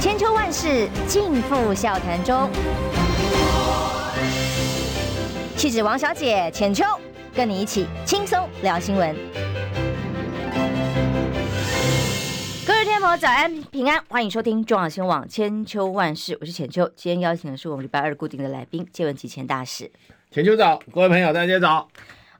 [0.00, 2.50] 千秋万世尽付笑谈中。
[5.58, 6.86] 气质王小姐浅秋，
[7.34, 9.14] 跟你一起轻松聊新闻。
[12.66, 16.90] 各位听众朋友，早安平安，欢迎收听中广新闻网千秋万世，我是浅秋。
[16.96, 19.92] 今天邀请的是我们礼拜二固定的来宾，借问集前大使。
[20.30, 21.86] 浅秋早，各位朋友大家早。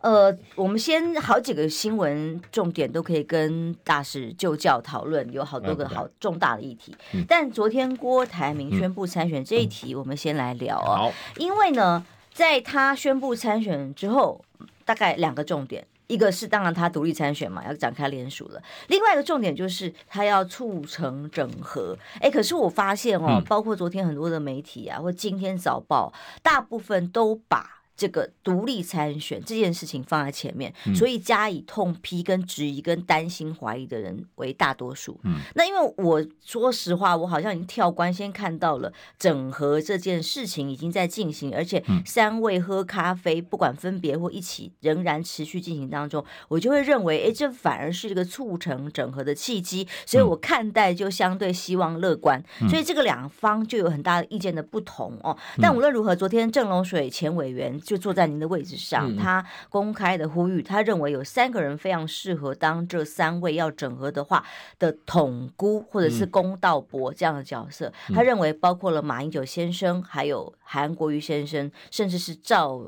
[0.01, 6.97] 呃，我们先好几个新闻重点都可以跟大使就教讨论，有好多个好重大的议题。
[7.13, 10.97] 嗯、但昨天郭台铭宣布参选这一题，我们先来聊啊。
[10.97, 14.43] 好，因为呢，在他宣布参选之后，
[14.87, 21.95] 大概两个重点，一个是当然他独立参选嘛，要展开联署了；另外一个重点就是他要促成整合。
[22.21, 26.11] 哎，可是我发现哦，包括昨天很多的媒体啊，或今天早报，
[26.43, 27.80] 大部分都把。
[28.01, 35.21] 这个独立参选这件事情放在前面，所以加以痛批、跟质疑、跟担心、怀疑的人为大多数。
[35.25, 52.43] 嗯，那因为我说实话，我好像已经跳关，先看到了整合这件事情已经在进行，而且三位喝咖啡，不管分别或一起，仍然持续进行当中，我就会认为，哎，这反而是一个促成整合的契机，所以我看待就相对希望乐观。
[52.71, 55.37] 所以这个两方就有很大的意见的不同哦。
[55.61, 57.79] 但无论如何，昨天郑龙水前委员。
[57.91, 64.47] 就坐在您的位置上，他公开的呼吁，他认为有三个人非常适合当这三位要整合的话
[64.79, 67.93] 的统姑或者是公道伯这样的角色。
[68.15, 72.81] 他认为包括了马英九先生，还有韩国瑜先生，甚至是赵。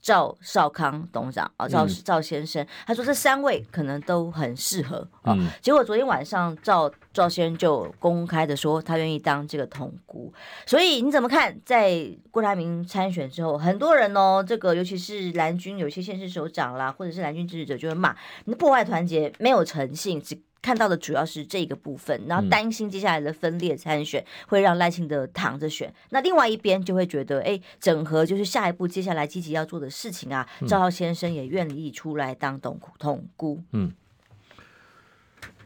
[0.00, 5.36] 赵少康董事长啊，赵赵先生，他说这三位可能都很适合啊。
[5.60, 10.32] 结果昨天晚上赵赵先生就公开的说，他愿意当这个统姑。
[10.66, 11.54] 所以你怎么看？
[11.64, 20.38] 在郭台铭参选之后，很多人哦，这个尤其是蓝军有些县市首长啦，或者是蓝军支持者，就会骂你破坏团结，没有诚信，只。
[20.62, 25.90] 看到的主要是这个部分，然后担心接下来的分裂参选会让赖清德躺着选。
[26.10, 30.46] 那另外一边就会觉得，哎，整合就是下一步接下来积极要做的事情啊。
[30.68, 33.62] 赵浩先生也愿意出来当董统姑。
[33.72, 33.90] 嗯，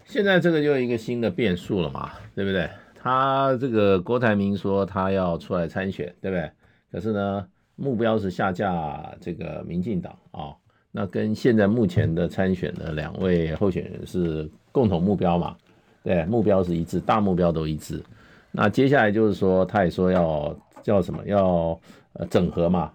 [0.05, 2.71] 现在这个就一个新的变数了嘛，对不对？
[2.95, 6.49] 他这个郭台铭说他要出来参选，对不对？
[6.93, 7.45] 可是呢，
[7.75, 10.57] 目标是下架这个民进党啊、哦。
[10.93, 14.49] 那跟现在目前的参选的两位候选人是。
[14.75, 15.55] 共同目标嘛，
[16.03, 18.03] 对，目标是一致，大目标都一致。
[18.51, 20.53] 那接下来就是说，他也说要
[20.83, 21.79] 叫什么，要
[22.15, 22.91] 呃整合嘛，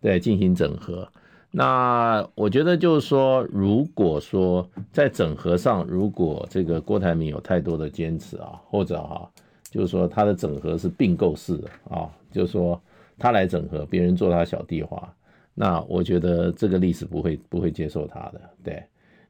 [0.00, 1.08] 对，进行整合。
[1.50, 9.28] 那我觉得就是说，如果说在整合上，如果这个郭台铭有太多的坚持啊，或者哈、
[9.70, 12.80] 就是说他的整合是并购式的啊，就是说
[13.18, 15.12] 他来整合，别人做他小弟花，
[15.52, 18.80] 那我觉得这个历史不会不会接受他的，对。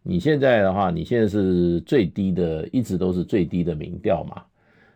[0.06, 4.42] 你现在的话，你现在是最低的，一直都是最低的民调嘛。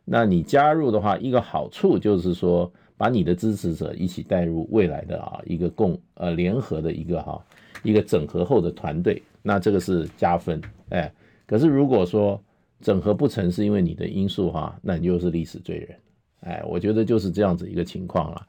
[0.05, 7.43] 那你加入的话，一个好处就是说，把你的支持者一起带入未来的啊一个共呃联合的一个哈
[7.83, 10.61] 一个整合后的团队，那这个是加分
[10.91, 11.11] 哎。
[11.47, 12.39] 可是如果说
[12.83, 15.97] 整合不成是因为你的因素哈，那你就是历史罪人
[16.41, 16.63] 哎。
[16.69, 18.47] 我觉得就是这样子一个情况了。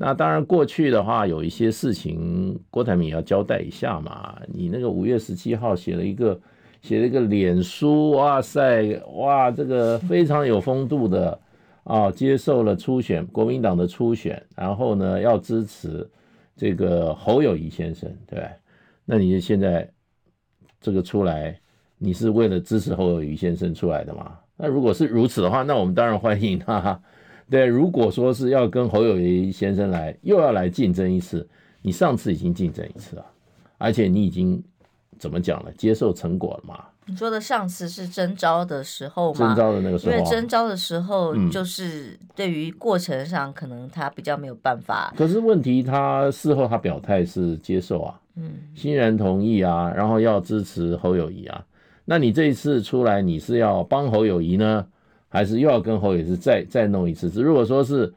[0.00, 4.40] 那当然，过去的话有一些事情，郭台铭要交代一下嘛。
[4.46, 6.40] 你那个五月十七号写了一个，
[6.82, 11.36] 写了一个脸书，哇塞，哇，这个非常有风度的
[11.82, 16.08] 啊，接受了初选，国民党的初选，然后呢要支持
[16.54, 18.48] 这个侯友宜先生，对？
[19.04, 19.90] 那你现在
[20.80, 21.58] 这个出来，
[21.98, 24.38] 你是为了支持侯友宜先生出来的吗？
[24.56, 27.00] 那如果是如此的话，那我们当然欢迎他。
[27.50, 31.48] 对，如果说是要跟侯友谊先生来，又要来竞争一次，
[31.82, 33.24] 你上次已经竞争一次了，
[33.78, 34.62] 而且你已经
[35.18, 36.84] 怎么讲了，接受成果了嘛？
[37.06, 39.38] 你说的上次是征招的时候吗？
[39.38, 45.10] 征招的那个时候，因为征召的时候就是对于过程上可能他比较没有办法。
[45.16, 51.64] 可是问题他事后他表态是接受啊，嗯，欣然同意啊，然后要支持侯友谊啊，
[52.04, 54.86] 那你这一次出来你是要帮侯友谊呢？
[55.28, 57.28] 还是又要跟侯友谊再再弄一次？
[57.42, 58.12] 如果说是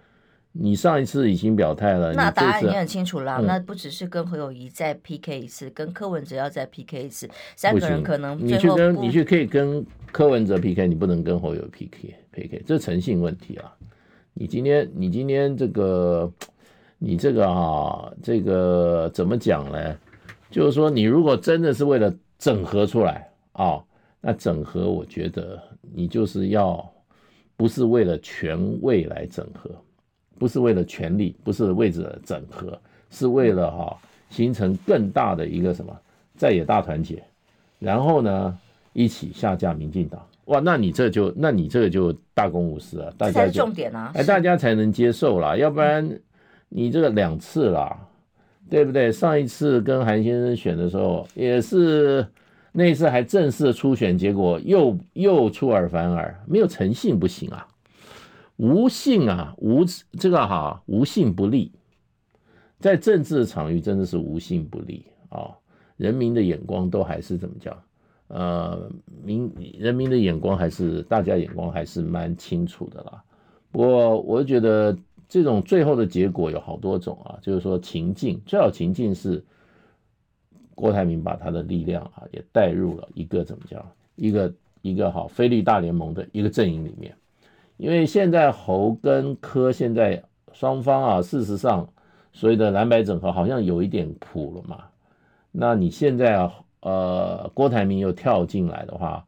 [0.53, 3.37] 你上一次已经表态了，那答案已经很清楚了。
[3.39, 13.73] 嗯、那不只是跟侯友谊再 PK 一次，跟柯文哲要再 PK 一次，三个人可能你去跟你去可以跟柯文哲 PK，你不能跟侯友宜 PK PK，这诚信问题啊！
[14.33, 16.31] 你今天你今天这个
[16.97, 19.97] 你这个啊，这个怎么讲呢？
[20.49, 23.81] 就是说，你如果真的是为了整合出来啊，
[24.19, 25.61] 那整合我觉得
[25.93, 26.89] 你就是要。
[27.61, 29.69] 不是为了权位来整合，
[30.39, 32.75] 不是为了权力，不是为了整合，
[33.11, 33.95] 是为了哈
[34.31, 35.95] 形成更大的一个什么
[36.35, 37.21] 在野大团结，
[37.77, 38.57] 然后呢
[38.93, 46.19] 一起下架民进党哇，那你这就那你这个就大公无私啊，大家这才是重点啊，哎，大家才能接受啦，要不然
[46.67, 47.95] 你这个两次啦，
[48.71, 49.11] 对不对？
[49.11, 52.25] 上一次跟韩先生选的时候也是。
[52.73, 57.67] 那次还正式的初选，结果又又出尔反尔，没有诚信不行啊，
[58.55, 59.83] 无信啊，无
[60.17, 61.73] 这个哈，无信不立，
[62.79, 65.51] 在政治场域真的是无信不立啊，
[65.97, 67.77] 人民的眼光都还是怎么讲？
[68.29, 68.89] 呃，
[69.21, 73.21] 民人民的眼光还是大家眼光还是蛮清楚的啦。
[73.69, 74.97] 不过我觉得
[75.27, 79.43] 这种最后的结果有好多种啊，就是说情境，最好情境是。
[80.81, 83.85] 郭台铭把他的力量啊也带入了一个怎么讲，
[84.15, 84.51] 一个
[84.81, 87.13] 一个好非绿大联盟的一个阵营里面，
[87.77, 90.23] 因为现在侯跟柯现在
[90.53, 91.87] 双方啊， 事实上
[92.33, 94.85] 所谓的蓝白整合好像有一点谱了嘛。
[95.51, 99.23] 那你现在啊，呃，郭台铭又跳进来的话，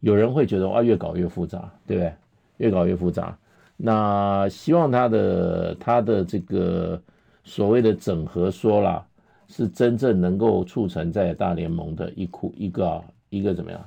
[0.00, 2.12] 有人会觉得哇，越搞越复杂，对不对？
[2.58, 3.34] 越搞越复杂。
[3.78, 7.00] 那希望他的他的这个
[7.44, 9.06] 所谓的整合说啦。
[9.48, 13.84] 是真正能够促成在大联盟的一股一个、一个怎么样，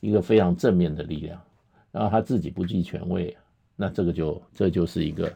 [0.00, 1.40] 一个非常正面的力量，
[1.90, 3.36] 然后他自己不计权位，
[3.76, 5.32] 那这个就这就是一个，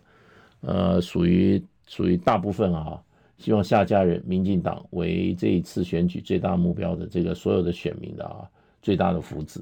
[0.61, 3.03] 呃，属于属于大部分啊，
[3.37, 8.49] 希望下家人民进党为这一次选举最大目标的这个所有的选民的啊
[8.81, 9.61] 最大的福祉。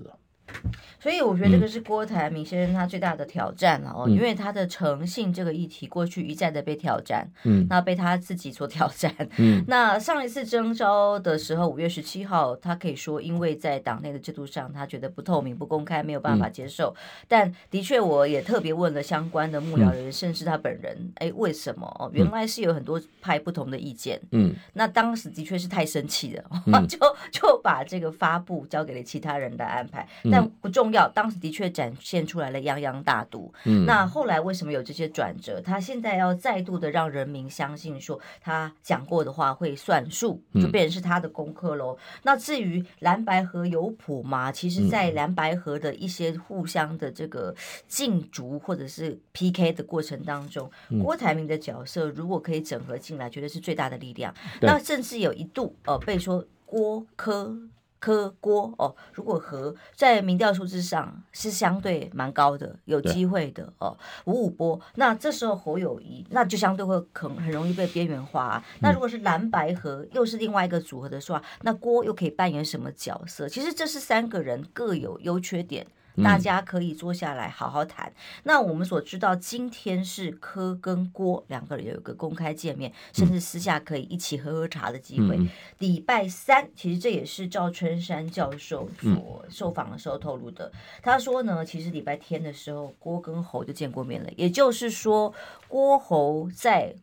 [1.00, 16.94] 所以我觉得这个是郭台铭先生他最大的挑战了哦，嗯、因为他的诚信这个议题过去一再的被挑战，嗯，那被他自己所挑战，嗯， 那上一次征召的时候，五月十七号，他可以说因为在党内的制度上，他觉得不透明、不公开，没有办法接受。
[16.96, 21.86] 嗯、但的确，我也特别问了相关的幕僚人，嗯、甚至他本人，哎，为什么？
[21.98, 26.96] 哦，原来是有很多派不同的意见，嗯，那当时的确是太生气了，嗯、 就
[27.32, 30.41] 就把这个发布交给了其他人来安排，但。
[30.60, 33.52] 不重要，当时的确展现出来了泱泱大度。
[33.64, 35.60] 嗯，那后来为什么有这些转折？
[35.60, 41.94] 他现在要再度的让人民相信，说他讲过的话会算数，就变成是他的功课喽。
[41.94, 44.50] 嗯、那至于蓝白河有谱吗？
[44.52, 47.54] 其实，在蓝白河的一些互相的这个
[47.88, 54.34] 竞逐或者是 PK 的过程当中，嗯、郭台铭的角色如果可以整合进来，绝对是最大的力量。
[54.60, 57.56] 那甚至有一度呃被说郭柯。
[58.02, 68.64] 柯郭哦，如果和在民调数字上是相对蛮高的，有机会的哦，五五波，那这时候侯友谊那就相对会很很容易被边缘化啊。
[68.80, 73.48] 那如果是蓝白和又是另外一个组合的话，那郭又可以扮演什么角色？
[73.48, 75.86] 其实这是三个人各有优缺点。
[76.22, 78.06] 大家可以坐下来好好谈。
[78.08, 78.14] 嗯、
[78.44, 85.38] 那我们所知道，今天是柯跟郭两个人有一个公开见面，甚至私下可以一起喝喝茶的机会。
[85.78, 90.66] 礼、嗯、拜三，其实这也是赵春山教授所受访的时候透露的。
[90.66, 90.72] 嗯、
[91.02, 94.30] 他说呢，其实礼拜天的时候，郭跟侯就见过面了。
[94.36, 95.32] 也就是说，
[95.68, 96.94] 郭侯在。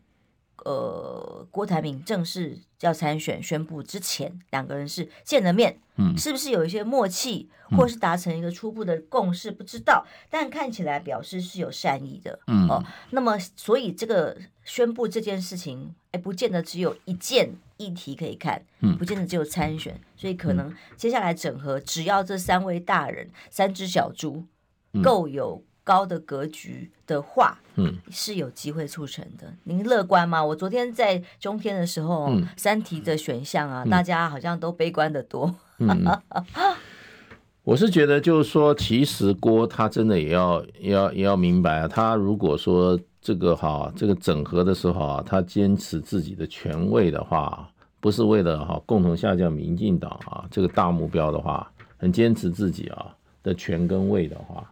[0.66, 9.52] 呃，郭台铭正式要参选宣布之前，两个人是见了面，嗯，是不是有一些默契，或是达成一个初步的共识？
[9.52, 12.84] 不知道，但看起来表示是有善意的，嗯哦。
[13.12, 24.44] 那么，所以这个宣布这件事情，哎，不见得只有一件议题可以看，嗯，不见得只有参选，所以可能接下来整合，只要这三位大人，三只小猪
[25.02, 25.64] 够有。
[25.90, 29.52] 高的格局的话，嗯，是有机会促成的。
[29.64, 30.46] 您乐观吗？
[30.46, 35.52] 我昨天在中天的时候，嗯、三题的选项啊，嗯、大家好像都悲观的多。
[35.80, 36.06] 嗯、
[37.64, 47.68] 我是觉得，就是说，其实郭他真的也要要也要明白啊，他如果说这个哈这个整合的时候啊，他坚持自己的权位的话，
[48.00, 53.08] 不是为了哈共同下降民进党啊这个大目标的话，很坚持自己啊
[53.42, 54.72] 的权跟位的话。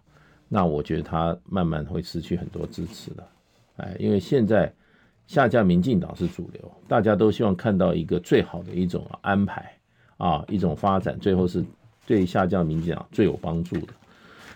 [0.50, 3.28] 那我觉得他慢慢会失去很多支持的，
[3.78, 4.72] 哎，因为现在
[5.28, 9.72] 下架民进党是主流，大家都希望看到一个最好的一种安排
[10.18, 11.64] 啊，一种发展，最后是
[12.06, 13.94] 对下架民进党最有帮助的。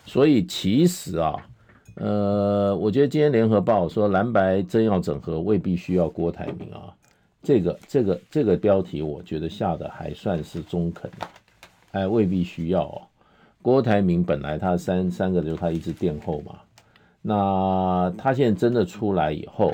[0.05, 1.36] 所以其实啊，
[1.95, 6.95] 呃，我觉得今天联合报说蓝白真要整合，未必需要郭台铭啊，
[7.43, 11.12] 这个这个这个标题，我觉得下的还算是中肯，
[11.91, 13.01] 哎，未必需要哦。
[13.61, 16.55] 郭台铭本来他三三个就他一直垫后嘛，
[17.21, 19.71] 那他现在真的出来以后，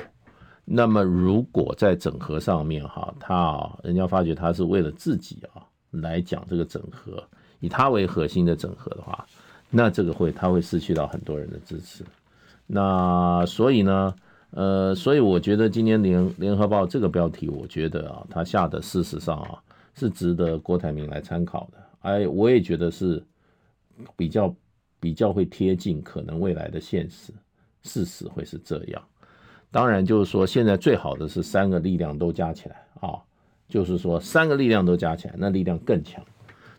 [0.66, 7.24] 那么如果在整合上面哈，他啊，人家发觉他是为了自己啊来讲这个整合，
[7.60, 9.26] 以他为核心的整合的话，
[9.70, 12.04] 那这个会他会失去到很多人的支持，
[12.66, 14.14] 那所以呢，
[14.50, 19.58] 呃，所以我觉得今天联联合报这个标题，我觉得啊，他下的事实上啊
[19.94, 23.24] 是值得郭台铭来参考的，哎，我也觉得是。
[24.16, 24.54] 比较
[25.00, 27.32] 比较会贴近可能未来的现实，
[27.82, 29.02] 事实会是这样。
[29.70, 33.20] 当然，就是说现在最好的是三个力量都加起来啊，
[33.68, 36.24] 就是说三个力量都加起来，那力量更强，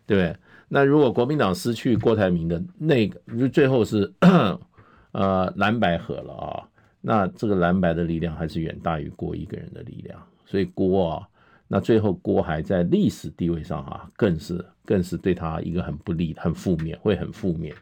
[0.05, 0.35] 对不对？
[0.67, 4.11] 那如果国民党失去郭台铭的那个，最后是
[5.13, 6.67] 呃蓝白合了啊，
[7.01, 11.29] 那这个蓝白的力量还是远大于郭一个人的力量，所以郭啊，
[11.69, 17.73] 那最后郭还在历史地位上哈，更是更是对他一个很不利、很负面，会很负面，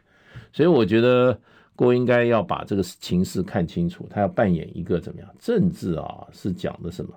[0.52, 1.36] 所以我觉得。
[1.78, 5.30] 郭应该要把这个情势看清楚，他要扮演一个怎么样？
[5.38, 7.14] 政治啊，是讲的什么？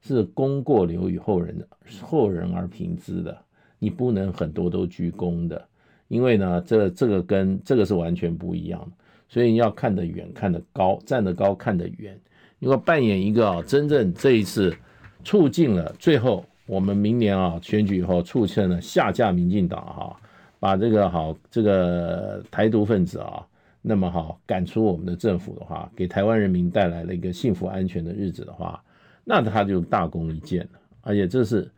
[0.00, 1.68] 是功过留与后人的，
[2.00, 3.38] 后人而评之的。
[3.78, 5.64] 你不能很多都居功的，
[6.08, 9.04] 因为呢，这这个跟这个是完全不一样的。
[9.28, 12.20] 所以你要看得远，看得高，站得高，看得远。
[12.58, 14.76] 你要扮演一个啊，真正这一次
[15.24, 20.16] 促进了最后我们明年啊选举以后促成了下架民进党哈，
[20.58, 23.46] 把这个好这个台独分子啊。
[23.84, 28.80] 那么好，赶出我们的政府的话，给台湾人民带来了一个幸福安全的日子的话，
[29.24, 30.78] 那他就大功一件了。
[31.00, 31.68] 而且这是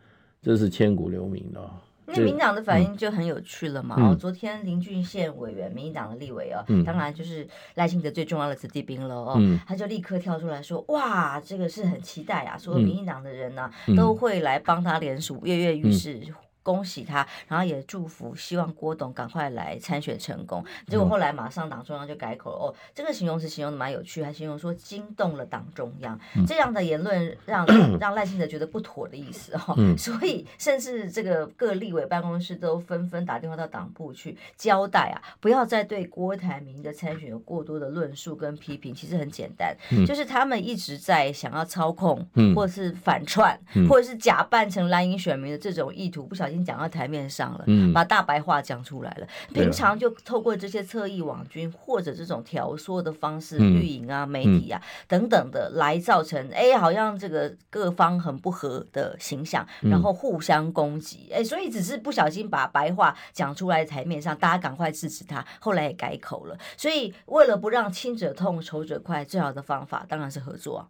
[0.42, 1.60] 这是千古留名的。
[2.06, 3.96] 那民党的反应就很有趣了嘛。
[3.98, 16.20] 嗯、哦，昨天林俊宪委员，民进党的立委哦，嗯、当然就是赖清德最重要的子弟兵了哦，嗯、他就立刻跳出来说：“哇，这个是很期待啊，所有民进党的人呢、都会来帮他联署，跃跃欲试。
[16.64, 20.64] 嗯”恭喜他，然后也祝福，希望郭董赶快来参选成功。
[20.86, 26.18] 结果后来马上党中央就改口了，哦，这个形容词形容的蛮有趣，还形容说惊动了党中央。
[26.46, 27.66] 这样的言论让
[28.00, 38.94] 让赖清德觉得不妥的意思哦， 所以甚至这个各立委办公室都纷纷打电话到党部去交代啊，不要再对郭台铭的参选有过多的论述跟批评。
[38.94, 46.53] 其实很简单，就是他们一直在想要操控，或者是反串，或者是假扮成蓝营选民的这种意图，不小心。
[46.54, 49.26] 已经讲到台面上了，嗯，把大白话讲出来了。
[49.52, 61.28] 平常就透过这些侧翼网军或者这种挑唆的方式，绿营啊、媒体啊等等的，来造成哎，好像这个各方很不合的形象，然后互相攻击。
[61.32, 65.44] 哎，所以只是不小心把白话讲出来台面上，大家赶快制止他。
[65.60, 66.56] 后来也改口了。
[66.76, 70.86] 所以为了不让亲者痛，仇者快，最好的方法当然是合作啊。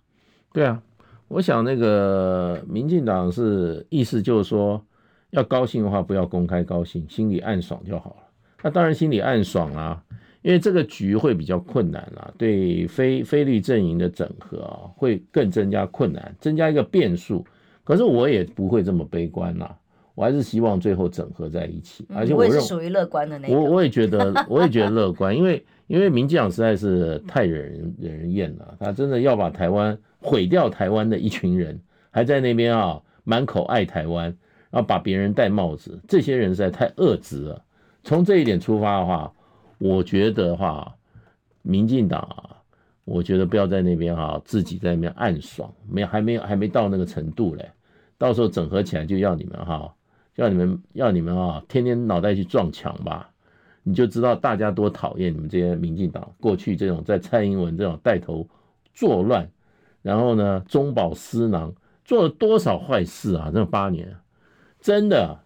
[0.53, 0.83] 对啊，
[1.29, 4.85] 我想那个民进党是意思就是说。
[5.35, 8.17] 要高兴的话，不要公开高兴，心里暗爽就好了。
[8.63, 10.03] 那当然心里暗爽啊，
[10.43, 17.45] 因为这个局会比较困难啦，对非非律阵营的整合啊，会更增加困难，增加一个变数。
[17.83, 19.77] 可是我也不会这么悲观啦，
[20.15, 22.07] 我还是希望最后整合在一起。
[22.15, 23.55] 而且我认为属于乐观的那个。
[23.55, 31.79] 我我也觉得，我也觉得乐观，因为因为民进党实在是太惹人惹人厌了，他真的要把台湾毁掉台湾的一群人，
[32.11, 34.35] 还在那边啊满口爱台湾。
[34.75, 37.65] 要把别人戴帽子，这些人实在太恶质了。
[38.03, 39.33] 从这一点出发的话，
[39.79, 40.93] 我觉得话，
[41.63, 42.57] 民进党啊，
[43.05, 47.71] 我觉得不要在那边哈，自己在那边暗爽，没还没有还没到那个程度嘞。
[48.19, 49.95] 到时候整合起来就要你们哈，
[50.35, 53.31] 要你们要你们啊，天天脑袋去撞墙吧，
[53.85, 58.45] 你就知道大家多讨厌你们这些民进党过去这种在蔡英文这种带头
[58.93, 59.49] 作乱，
[60.03, 61.73] 然后呢中饱私囊，
[62.05, 63.53] 做了多少坏事啊？
[63.55, 64.13] 这八年。
[64.85, 65.39] 真的，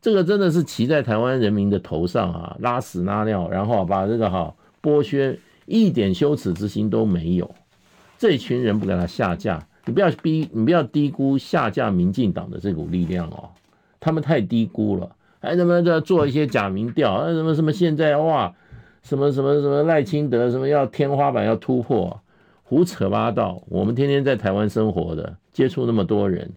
[0.00, 5.36] 这个真的是骑在台湾人民的头上啊，拉屎拉尿，然后把这个哈剥削，
[5.66, 7.52] 一点羞耻之心都没有。
[8.16, 13.50] 这群人不给他下架，你不要逼，你不要低估下架民进党的这股力量哦，
[13.98, 15.16] 他们太低估了。
[15.40, 18.54] 还什么在做一些假民调啊，什么什么现在哇，
[19.02, 22.20] 什么什么什么赖清德什么要天花板要突破，
[22.62, 23.60] 胡扯八道。
[23.68, 26.48] 我们天天在台湾生活的，接触那么多人。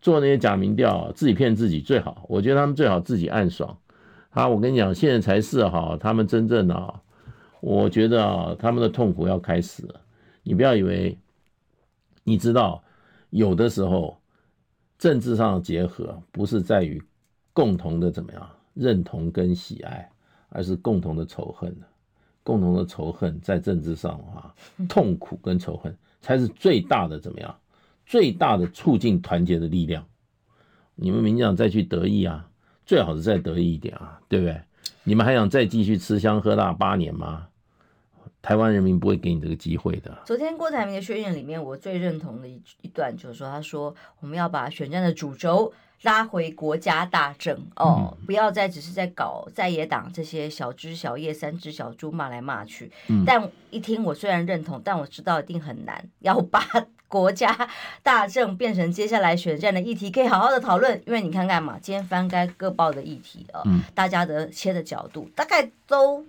[0.00, 2.24] 做那些假民调，自己骗自己最好。
[2.28, 3.76] 我觉得他们最好自己暗爽。
[4.30, 7.00] 啊，我跟你讲，现在才是哈，他们真正的，
[7.60, 10.00] 我觉得啊，他们的痛苦要开始了。
[10.42, 11.18] 你不要以为，
[12.22, 12.82] 你知道，
[13.30, 14.16] 有的时候
[14.98, 17.02] 政治上的结合不是在于
[17.52, 20.10] 共同的怎么样认同跟喜爱，
[20.48, 21.76] 而是共同的仇恨。
[22.42, 24.54] 共同的仇恨在政治上啊，
[24.88, 27.54] 痛苦跟仇恨才是最大的怎么样？
[28.10, 30.04] 最大的促进团结的力量，
[30.96, 32.44] 你们民进党再去得意啊，
[32.84, 34.60] 最好是再得意一点啊，对不对？
[35.04, 37.46] 你们还想再继续吃香喝辣八年吗？
[38.42, 40.18] 台湾人民不会给你这个机会的。
[40.24, 52.90] 昨天郭台铭的宣言里面，我最认同的一一段就是说，他说我们要把选战的主轴拉回国家大政哦，嗯、不要再只是在搞在野党这些小枝小叶、三只小猪骂来骂去。
[53.06, 56.60] 嗯、但一听我虽然认同，但我知道一定很难，要把。
[57.10, 57.68] 国家
[58.02, 60.98] 大政变成接下来选战的议题，可以好好的讨论。
[61.06, 66.24] 因为你看看嘛，今天翻开各报的议题啊，嗯、大家的切的角度大概都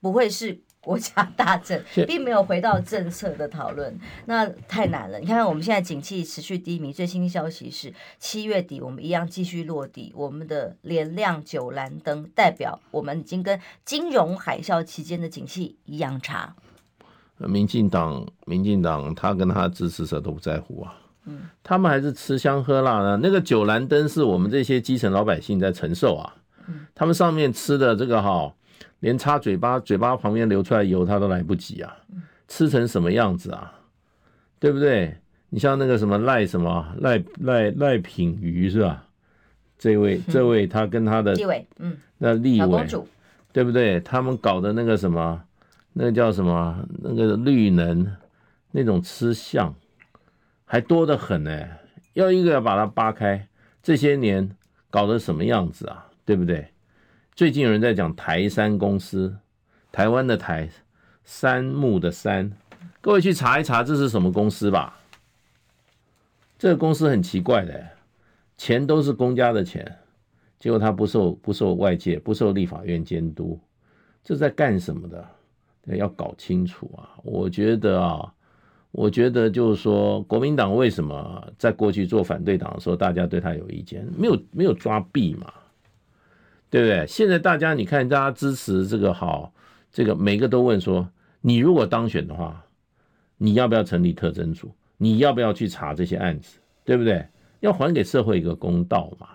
[0.00, 0.60] 不会是。
[0.80, 3.94] 国家大政并没有回到政策的讨论，
[4.24, 5.18] 那太难了。
[5.18, 16.54] 你看看我们现在景气持续低迷，最新消息是七月底我们一样继续落底，我们的连亮九蓝灯，代表我们已经跟金融海啸期间的景气一样差。
[17.38, 20.94] 民进党，民进党他跟他支持者都不在乎啊，
[21.26, 23.18] 嗯，他们还是吃香喝辣呢。
[23.22, 26.34] 那个九蓝灯是我们这些基层老百姓在承受啊，
[26.66, 28.52] 嗯，他们上面吃的这个哈。
[29.00, 31.96] 连擦嘴巴，嘴巴旁边流出来油，他都来不及啊！
[32.48, 33.72] 吃成什么样子啊？
[34.58, 35.16] 对不对？
[35.50, 39.04] 你像那个什么赖什么赖赖赖品瑜是吧？
[39.78, 42.86] 这位 这位他跟他的立委，嗯，那立委，
[43.52, 44.00] 对不对？
[44.00, 45.40] 他们搞的那个什么，
[46.00, 46.86] 那个叫什么？
[47.00, 48.08] 那个绿能
[48.70, 49.74] 那种吃相
[50.64, 51.68] 还多得很呢，
[52.12, 53.48] 要一个要把它扒开，
[53.82, 54.48] 这些年
[54.90, 56.06] 搞得什么样子啊？
[56.24, 56.68] 对不对？
[57.34, 59.38] 最近有人在讲台山公司，
[59.90, 60.70] 台湾的台，
[61.24, 62.52] 山木的山，
[63.00, 65.00] 各位去查一查这是什么公司吧。
[66.60, 67.88] 这个公司很奇怪的，
[68.56, 69.98] 钱都是公家的钱，
[70.60, 73.58] 结果他不受不受外界不受立法院监督，
[74.22, 75.28] 这在干什么的？
[75.96, 77.10] 要搞清楚啊！
[77.22, 78.32] 我觉得啊，
[78.90, 85.52] 我觉得就是说，国民党为什么在过去做反对党的时候，大家对他有意见，没有没有抓弊嘛？
[86.70, 87.06] 对不对？
[87.06, 89.52] 现在大家你看，大家支持这个好，
[89.90, 91.08] 这个每个都问说，
[91.40, 92.64] 你如果当选的话，
[93.36, 94.70] 你要不要成立特侦组？
[94.96, 96.58] 你要不要去查这些案子？
[96.84, 97.26] 对不对？
[97.60, 99.28] 要还给社会一个公道嘛。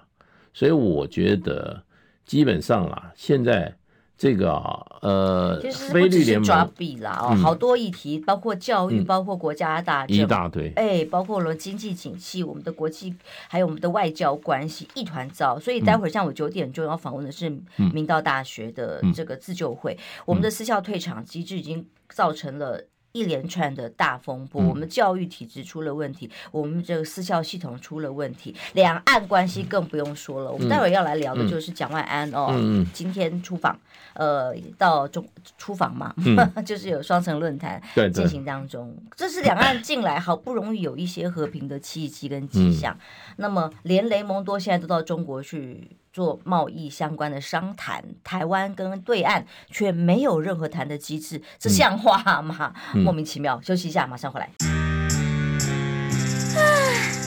[0.54, 1.82] 所以我觉得
[2.26, 3.76] 基本上啦，现在。
[4.16, 13.14] 这个啊，呃，其实不只是抓笔啦，哦，好多议题，包括教育，包括国家大政，一大堆，哎，包括了经济景气，我们的国际，
[13.50, 15.60] 还有我们的外交关系，一团糟。
[15.60, 17.52] 所以待会儿像我九点钟要访问的是
[17.94, 22.86] 明道大学的这个自救会，我们的私校退场机制已经造成了。
[23.14, 30.50] 一连串的大风波，我们教育体制出了问题，嗯、我们这个私校系统出了问题，两岸关系更不用说了。
[30.50, 33.80] 嗯、我们待会儿要来聊的就是蒋万安哦，嗯、今天出访，
[34.16, 35.26] 呃，到中
[35.58, 36.36] 出访嘛，嗯、
[36.66, 42.94] 就是有双城论坛进行当中，这是两岸近来好不容易有一些和平的契机跟迹象。
[42.94, 43.00] 嗯、
[43.38, 45.98] 那么，连雷蒙多现在都到中国去。
[46.14, 52.72] 做贸易相关的商谈，台湾跟对岸却没有任何谈的机制，这像话吗？
[52.94, 53.60] 嗯、莫名其妙。
[53.64, 54.48] 休息一下，马上回来。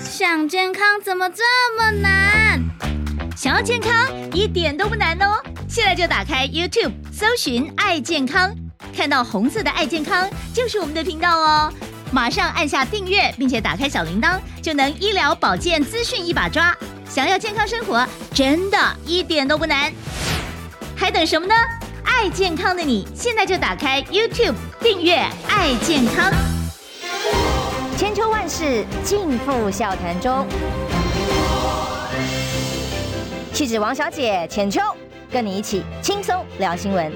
[0.09, 1.43] 想健康怎么这
[1.77, 2.63] 么难？
[3.37, 3.93] 想要健康
[4.33, 5.43] 一点都不难哦！
[5.69, 8.55] 现在就打开 YouTube，搜寻“爱健康”，
[8.97, 11.73] 看到红色的“爱健康”就是我们的频道哦。
[12.13, 16.75] 马上按下订阅，并且打开小铃铛，就能医疗保健资讯一把抓。
[17.09, 19.93] 想要健康生活，真的一点都不难，
[20.95, 21.55] 还等什么呢？
[22.05, 25.17] 爱健康的你，现在就打开 YouTube 订阅
[25.49, 26.33] “爱健康”。
[27.97, 30.47] 千秋万世尽付笑谈中，
[33.53, 34.81] 气质王小姐浅秋，
[35.31, 37.13] 跟你一起轻松聊新闻。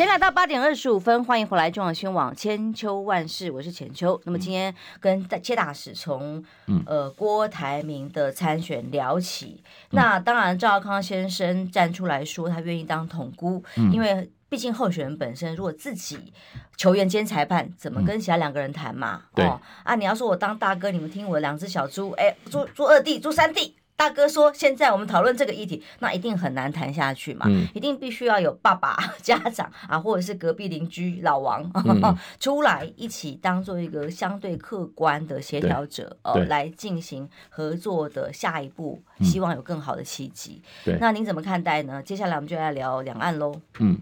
[0.00, 4.18] 现在来到八点二十五分，欢迎回来中广新闻网千秋万世，我是浅秋。
[4.24, 9.62] 那么今天跟切大使从、嗯、呃郭台铭的参选聊起。
[9.62, 16.32] 嗯、那当然赵少康先生站出来说他愿意当统姑，嗯、因为毕竟候选人本身如果自己
[16.78, 19.24] 球员兼裁判，怎么跟其他两个人谈嘛？
[19.34, 23.76] 嗯、哦，啊，你要说我当大哥，你们听我两只小猪，哎，猪猪二弟，猪三弟。
[24.00, 40.62] 大哥说：“现在我们讨论这个议题，那一定很难谈下去嘛，嗯、一定必须要有爸爸、家长啊，或者是隔壁邻居老王、嗯、 出来一起当做一个相对客观的协调者，呃，来进行合作的下一步，希望有更好的契机。
[40.82, 42.02] 对，那您怎么看待呢？
[42.02, 43.54] 接下来我们就来聊两岸喽。
[43.80, 43.98] 嗯，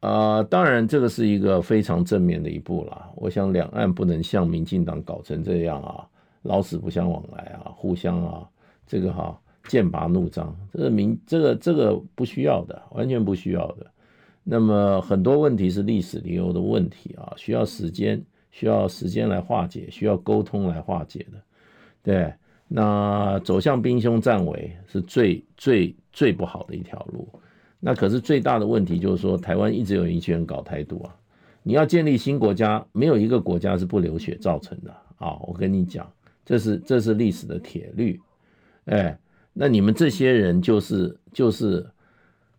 [0.00, 3.10] 呃，当然这个是一个非常正面的一步啦。
[3.16, 6.06] 我想两岸不能像民进党搞成这样啊，
[6.40, 8.48] 老死不相往来啊，互相啊。”
[8.86, 13.86] 这个哈剑拔弩张，这个明这个这个不需要的，完全不需要的。
[14.44, 21.38] 那么很多问题是历史遗留的问题啊，需要时间，需要时间来化解，需要沟通来化解的。
[22.02, 22.34] 对，
[22.66, 27.28] 那走向兵凶战危是最最最不好的一条路。
[27.78, 31.16] 那可是最大的问题就是说，台湾一直有一群人搞台独啊。
[31.64, 35.38] 你要建立新国家，没有一个国家是不流血造成的啊！
[35.46, 36.12] 我跟你讲，
[36.44, 38.20] 这是这是历史的铁律。
[38.86, 39.18] 哎，
[39.52, 41.88] 那你们这些人就是就是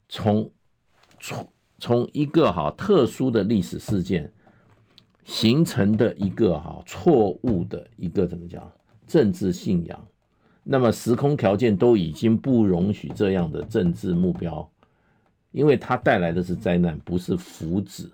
[0.08, 0.50] 从
[1.20, 1.48] 从
[1.80, 4.32] 从一个哈特殊的历史事件
[5.26, 8.72] 形成的一个哈错误的一个怎么讲
[9.06, 10.08] 政治信仰，
[10.64, 14.70] 那么时空条件都已经不容许这样的政治目标，
[15.52, 18.10] 因为它带来的是灾难，不是福祉。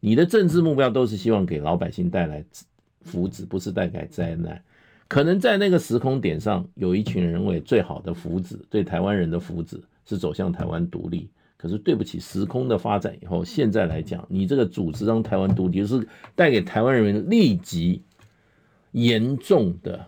[0.00, 2.44] 你的政治目标都是希望给老百姓带来
[3.02, 4.62] 福祉，不是带来灾难。
[5.14, 11.30] 可能在那个时空点上，有一群人为最好的福祉，对台湾人的福祉是走向台湾独立。
[11.56, 18.02] 可是对不起，时空的发展以后，现在来讲，你这个组织让台湾独立，就是带给台湾人民立即
[18.90, 20.04] 严重的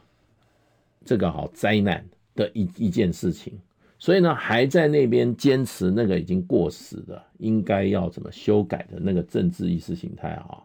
[1.04, 3.56] 这个好灾难的一一件事情。
[4.00, 10.58] 所以呢，还在那边坚持那个已经过时的，应该要怎么修改的那个政治意识形态啊，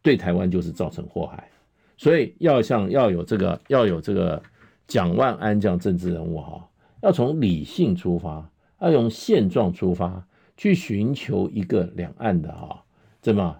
[0.00, 1.50] 对台湾就是造成祸害。
[2.02, 4.42] 所以要像要有这个要有这个
[4.88, 6.68] 蒋万安这样政治人物哈，
[7.00, 8.50] 要从理性出发。
[8.80, 12.82] 要用现状出发，去寻求一个两岸的哈，
[13.22, 13.56] 这么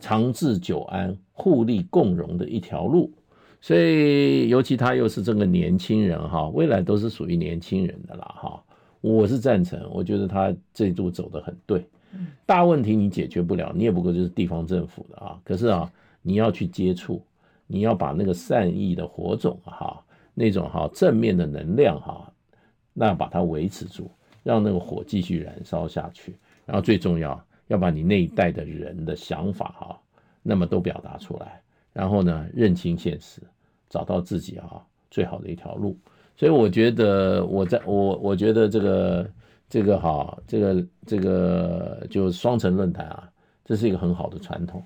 [0.00, 3.12] 长治久安、互利共荣的一条路。
[3.60, 8.60] 所以，尤其他又是这个年轻人哈，未来都是属于年轻人的啦哈。
[9.00, 11.86] 我是赞成，我觉得他这一路走得很对。
[12.44, 15.38] 大问题你解决不了，你也不过就是地方政府的啊。
[15.44, 15.88] 可是啊，
[16.20, 17.22] 你要去接触，
[17.74, 20.00] 你要把那个善意的火种哈，
[20.32, 22.32] 那种哈正面的能量哈，
[22.92, 24.10] 那把它维持住。
[24.44, 29.98] 让那个火继续燃烧下去，然后最重要要把你那一代的人的想法哈，
[30.42, 31.62] 那么都表达出来，
[31.94, 33.40] 然后呢，认清现实，
[33.88, 35.96] 找到自己哈最好的一条路。
[36.36, 39.30] 所以我觉得我在我我觉得这个
[39.66, 43.26] 这个哈这个这个就双城论坛啊，
[43.64, 44.84] 这是一个很好的传统。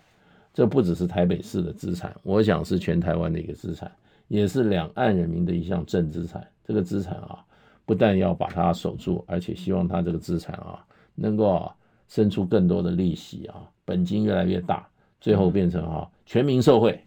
[0.58, 3.88] 这不只是台北市的资产，我想是全台湾的一个资产，
[4.26, 6.44] 也是两岸人民的一项正资产。
[6.66, 7.44] 这个资产啊。
[7.86, 11.72] 不但要把它守住，而且希望它这个资产啊，能够啊
[12.08, 14.84] 生出更多的利息啊，本金越来越大，
[15.20, 17.02] 最后变成啊全民受惠，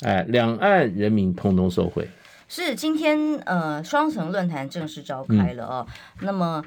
[0.00, 2.06] 哎，两岸人民通通受惠。
[2.48, 5.86] 是今天呃双城论坛正式召开了哦。
[5.88, 6.62] 嗯、那么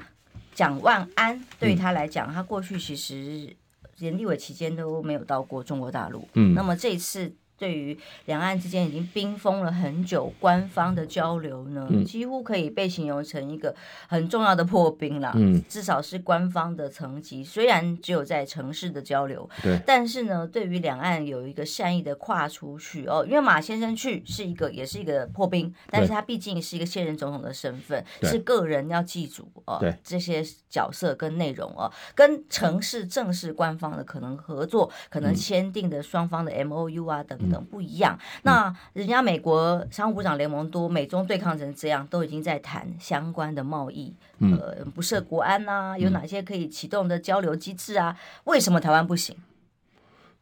[0.52, 3.54] 蒋万安对于他来讲，嗯、他过去其实
[4.00, 6.28] 连立委期间都没有到过中国大陆。
[6.34, 7.32] 嗯，那么这一次。
[7.60, 13.76] 对于两岸之间已经冰封了很久，官方的交流呢，嗯、几乎可以被形容成一个
[14.08, 15.30] 很重要的破冰了。
[15.34, 37.38] 嗯，至少是官方的层级，虽然只有在城市的交流，对，但是呢，对于两岸有一个善意的跨出去哦，因为马先生去是一个，也是一个破冰，但是他毕竟是一个现任总统的身份，是个人要记住哦，对这些角色跟内容哦，跟城市正式官方的可能合作，可能签订的双方的 MOU 啊等。
[37.38, 48.14] 等不一样，那人家美国商务部长联盟多，美中对抗成这样，都已经在谈相关的贸易，呃，不设国安呐，有哪些可以启动的交流机制啊？
[48.44, 49.34] 为什么台湾不行？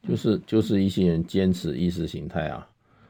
[0.07, 2.66] 就是就是一些人坚持意识形态啊！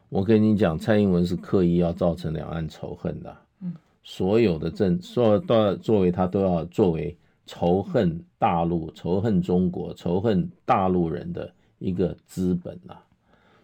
[0.09, 12.97] 我跟你讲，蔡英文是刻意要造成两岸仇恨的，嗯，所有的政，所有都要作为他都要作为仇恨大陆、仇恨中国、仇恨大陆人的一个资本啊。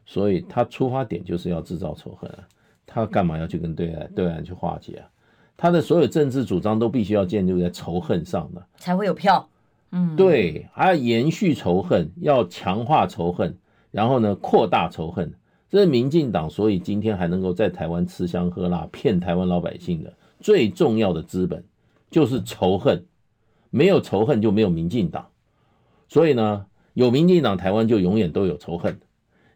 [0.06, 2.48] 所以他出发点就是要制造仇恨啊！
[2.86, 5.08] 他干嘛要去跟对岸对岸去化解啊？
[5.56, 9.48] 他的所有政治主张都必须要建立在仇恨上的，才会有票。
[9.92, 13.56] 嗯，对，还要延续仇恨，要强化仇恨，
[13.90, 15.32] 然后呢，扩大仇恨。
[15.70, 21.64] 这是民进党所以今天还能够在台湾吃香喝辣，骗台湾老百姓的最重要的资本
[22.10, 23.04] 就是仇恨。
[23.70, 25.26] 没有仇恨就没有民进党，
[26.08, 29.00] 所以呢，有民进党，台湾就永远都有仇恨。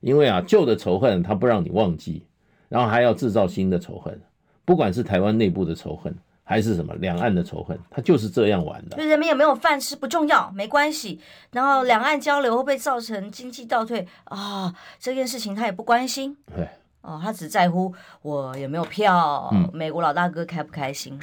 [0.00, 2.24] 因为啊，旧的仇恨他不让你忘记，
[2.68, 4.20] 然后还要制造新的仇恨，
[4.64, 8.96] 不管是台湾内部的仇恨，还是什么两岸的仇恨，他就是这样玩的。
[8.96, 11.20] 就人民有没有饭吃不重要，没关系。
[11.50, 14.74] 然后两岸交流会不会造成经济倒退啊、哦？
[15.00, 16.36] 这件事情他也不关心。
[16.54, 16.68] 对，
[17.00, 21.18] 哦，他只在乎我有没有票，嗯、美国老大哥开不开心。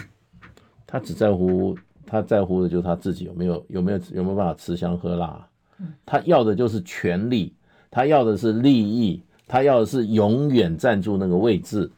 [0.86, 5.48] 他只在乎，他在乎的就是他自己有没有有没有有没有办法吃香喝辣。
[5.80, 7.56] 嗯、他要的就是权力。
[7.96, 11.90] 他要的是利益，他要的是永远站住那个位置，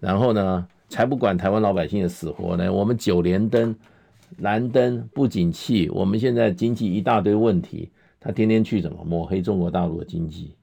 [0.00, 2.72] 然后呢，才不管台湾老百姓的死活呢。
[2.72, 3.72] 我们九连灯、
[4.38, 10.56] 蓝灯不景气，我们现在经济一大堆问题，他天天去怎么抹黑中国大陆的经济，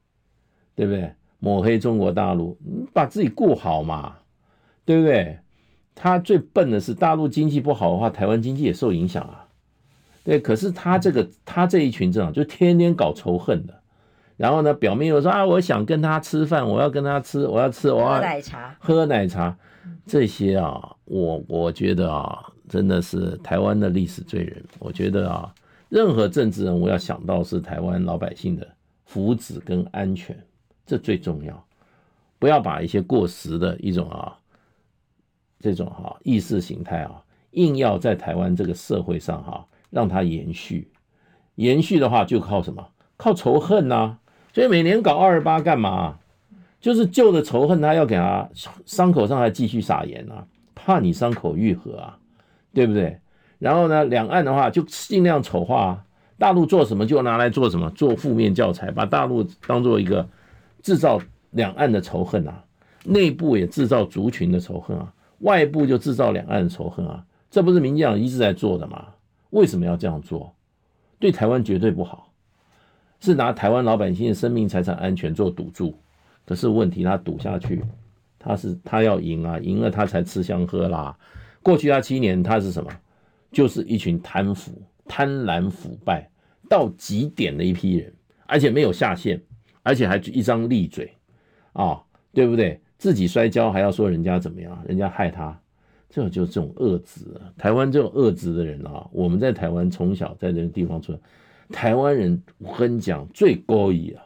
[0.76, 1.10] 对不对？
[1.38, 4.16] 抹黑中国大陆，你把自己顾好嘛，
[4.84, 5.38] 对不对？
[5.94, 9.48] 他最笨的是大陆经济不好的话，台湾经济也受影响啊。
[10.24, 13.80] 对，可是他这个他这一群人啊，就天天搞仇恨的。
[14.36, 19.56] 然后呢，表面又说啊，我想跟他吃饭，我要跟他吃，我要吃，我要喝奶茶，喝奶茶，
[20.04, 24.64] 这些啊，我我觉得啊，真的是台湾的历史罪人。
[24.80, 25.54] 我觉得啊，
[25.88, 28.66] 任何政治人物要想到是台湾老百姓的
[29.04, 30.36] 福祉跟安全，
[30.84, 31.64] 这最重要，
[32.40, 34.36] 不要把一些过时的一种啊，
[35.60, 40.90] 这种哈意识形态啊，硬要在台湾这个社会上哈让它延续，
[41.54, 42.84] 延续的话就靠什么？
[43.16, 44.18] 靠仇恨呐、啊！
[44.54, 46.16] 所以每年搞二二八干嘛？
[46.80, 48.48] 就是旧的仇恨，他要给他
[48.86, 52.16] 伤口上还继续撒盐啊，怕你伤口愈合啊，
[52.72, 53.18] 对不对？
[53.58, 56.04] 然后呢，两岸的话就尽量丑化，
[56.38, 60.28] 大陆做什么就拿来做什么，做负面教材，把大陆当做一个
[60.82, 61.18] 制造
[61.50, 62.62] 两岸的仇恨啊，
[63.04, 69.06] 内部也制造族群的仇恨啊，外部就制造两岸的仇恨啊，这不是民进党一直在做的吗？
[69.50, 70.54] 为什么要这样做？
[71.18, 72.30] 对台湾绝对不好，
[73.24, 75.98] 是拿台湾老百姓的生命财产安全做赌注。
[76.44, 77.82] 可是问题，他赌下去，
[78.38, 81.16] 他是他要赢啊，赢了他才吃香喝辣。
[81.62, 82.90] 过去他七年，他是什么？
[83.50, 84.72] 就是一群贪腐、
[85.06, 86.28] 贪婪、腐败
[86.68, 88.12] 到极点的一批人，
[88.44, 89.40] 而且没有下限，
[89.82, 91.10] 而且还一张利嘴
[91.72, 91.98] 啊，
[92.34, 92.78] 对不对？
[92.98, 95.58] 自己摔跤还要说人家怎么样，人家害他，
[96.10, 97.24] 这就是这种恶质。
[97.56, 101.18] 台湾这种恶质的人啊，我们在台湾从小在这个地方出来，
[101.70, 104.22] 台湾人我跟你讲最高义啊。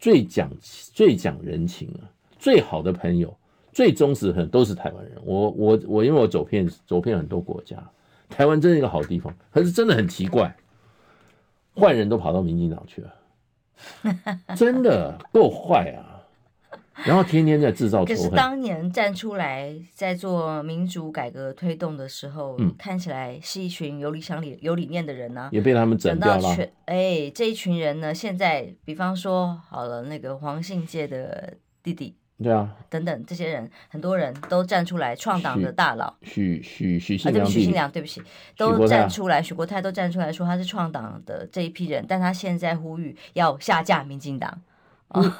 [0.00, 3.32] 最讲最讲人情啊，最好的朋友，
[3.70, 5.16] 最忠实的都是台湾人。
[5.24, 7.76] 我我我，因为我走遍走遍很多国家，
[8.28, 9.32] 台湾真是一个好地方。
[9.52, 10.56] 可是真的很奇怪，
[11.76, 13.14] 坏人都跑到民进党去了，
[14.56, 16.11] 真的够坏啊！
[17.04, 18.16] 然后天天在制造仇恨。
[18.16, 26.56] 可是当年站出来在做民主改革推动的时候，嗯、看起来是一群有理想理有理念的人呢、啊，也被他们整掉了。
[26.86, 38.22] 哎，这一群人呢，现在比方说好了，那个黄信介的弟弟，对啊，等等这些人，很多人都站出来创党的大佬，许许许信良，许信良，对不起，
[38.56, 44.60] 都站出来，许国泰都站出来说他是创党的这一批人，但他现在呼吁要下架民进党。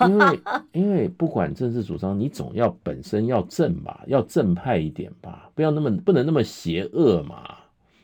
[0.06, 0.40] 因为
[0.72, 7.56] 因为不管政治主张，你总要本身要正吧，要正派一点吧，不要那么不能那么邪恶嘛，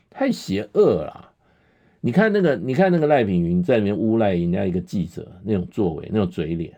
[0.09, 1.31] 太邪恶了。
[2.01, 6.73] 你看那个，你看那个赖品妤在里面诬赖人家一个记者那种作为，那种嘴脸，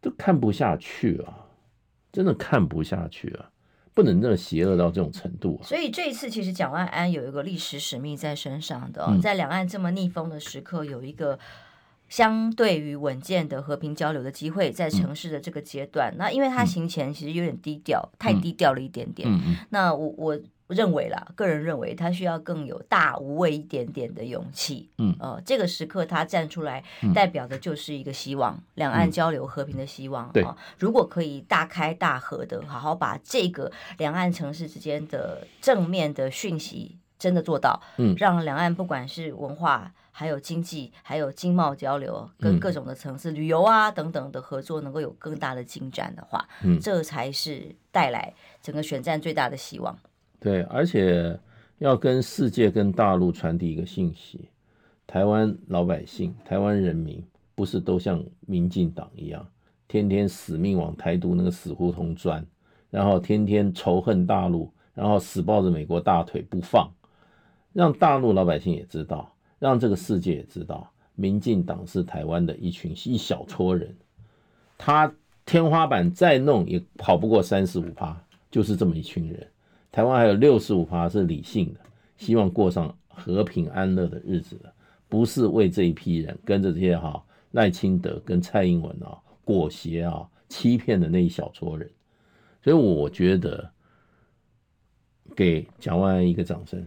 [0.00, 1.46] 都看不下去啊，
[2.12, 3.50] 真的看不下去啊，
[3.94, 5.66] 不能那么邪恶到这种程度啊。
[5.66, 11.38] 所以这一次其实蒋万安有一个历史使命在身上的，哦，在两岸这么逆风的时刻，有一个。
[12.08, 19.28] 相对于稳健的和平交流的机会，在城市的这个阶段，嗯、那因为他行前其实有点低调，嗯、太低调了一点点。
[19.70, 24.88] 那我我认为啦，个人认为他需要更有大无畏一点点的勇气。
[24.98, 26.82] 嗯，呃，这个时刻他站出来，
[27.14, 30.30] 代表的就是一个希望，嗯、两岸交流和平的希望。
[30.32, 30.44] 对、
[30.78, 39.92] 如果可以大开大合的，好好把这个两岸城市之间的正面的讯息真的做到，嗯，让两岸不管是文化。
[40.18, 49.96] 还有经济，还有经贸交流，跟各种的层次、嗯、旅游啊等等的合作，能够有更大的进展的话，嗯，这才是带来整个选战最大的希望。
[50.40, 51.38] 对，而且
[51.78, 54.48] 要跟世界、跟大陆传递一个信息：
[55.06, 59.46] 台湾老百姓、台湾人民不是都像民进党一样，
[59.86, 62.44] 天天死命往台独那个死胡同钻，
[62.90, 66.90] 然后天天仇恨大陆，然后死抱着美国大腿不放，
[67.72, 69.32] 让大陆老百姓也知道。
[69.58, 73.96] 让这个世界也知道，民进党是台湾的一群一小撮人，
[74.76, 75.12] 他
[75.44, 78.16] 天花板再弄也跑不过三十五趴，
[78.50, 79.46] 就是这么一群人。
[79.90, 81.80] 台湾还有六十五趴是理性的，
[82.16, 84.72] 希望过上和平安乐的日子的，
[85.08, 91.90] 不是为这一批人跟着这些哈赖清德跟蔡英文啊裹挟啊欺骗的那一小撮人。
[92.62, 93.70] 所以我觉得
[95.34, 96.86] 给蒋万安一个掌声，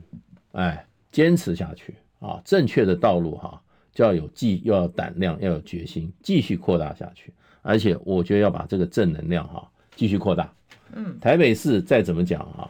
[0.52, 1.96] 哎，坚持下去。
[2.22, 3.60] 啊，正确的道路哈，
[3.92, 7.34] 就要有继，要有胆量，要有决心，继续扩大下去。
[7.64, 10.54] 而且我觉得要把这个正能量哈继续扩大。
[10.94, 12.70] 嗯，台北市再怎么讲哈，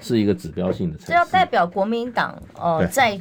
[0.00, 1.12] 是一个指标性的城市。
[1.12, 3.18] 这要代表国民党呃在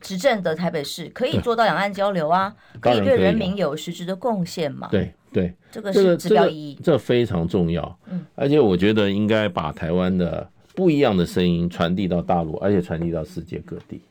[0.00, 4.88] 执政的台北市可以做到两岸交流啊，可以对人民有实质的贡献嘛？
[4.90, 7.98] 对对，这个是指标意义，这非常重要。
[8.10, 14.02] 嗯，而且我觉得应该把台湾的不一样的声音传递到大陆，而且传递到世界各地。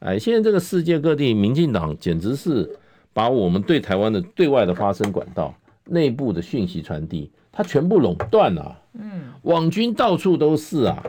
[0.00, 2.68] 哎，现在这个世界各地，民进党简直是
[3.12, 8.78] 把我们对台湾的对外的发声管道、内部的讯息传递，它全部垄断了。
[8.94, 11.02] 嗯，网军到处都是啊。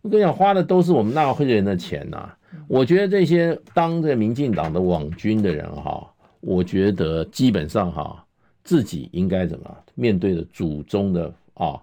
[0.00, 2.32] 我跟你讲，花的都是我们纳税人的钱呐。
[2.66, 6.06] 我觉得这些当着民进党的网军的人哈，
[6.40, 8.24] 我觉得基本上哈，
[8.64, 11.80] 自己应该怎么面对的祖宗的啊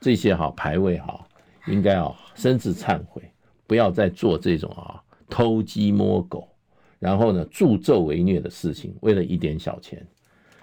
[0.00, 1.18] 这些哈牌位哈，
[1.66, 3.22] 应该啊深自忏悔，
[3.66, 5.02] 不要再做这种啊。
[5.32, 6.46] 偷鸡摸狗，
[6.98, 10.06] 然后呢，助纣为虐的事情，为了一点小钱，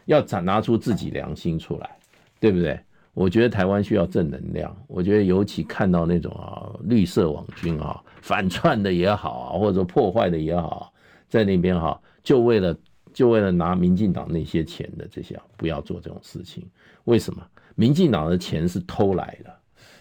[0.06, 1.98] 要展拿出自己良心出来，
[2.40, 2.80] 对不对？
[3.16, 4.78] 我觉得台湾需要正能量。
[4.88, 10.94] 我觉得尤其看到那种啊绿色网军啊反串的也好啊，或者破坏的也好，
[11.28, 12.78] 在那边哈，就为了
[13.12, 16.64] 就为了拿民进党那些钱的这些，不要做这种事情。
[17.06, 17.44] 为什么？
[17.74, 19.52] 民进党的钱是偷来的，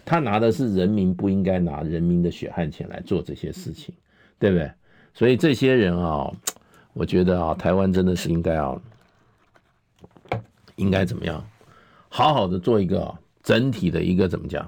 [0.05, 3.95] 他拿的是人民不应该拿人民的血汗钱来做这些事情，
[4.39, 4.71] 对不对？
[5.13, 6.31] 所以这些人啊，
[6.93, 8.81] 我觉得啊，台湾真的是应该要。
[10.77, 11.43] 应该怎么样？
[12.07, 14.65] 好好的做一个整体的一个怎么讲？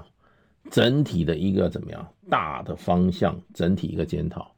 [0.70, 2.06] 整体的一个怎么样？
[2.28, 4.52] 大的方向，整体一个检讨。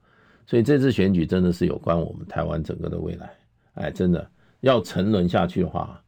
[0.48, 3.30] 所以这次选举真的是有关我们台湾整个的未来。
[3.74, 4.28] 哎，真的
[4.62, 6.02] 要沉沦下去的话，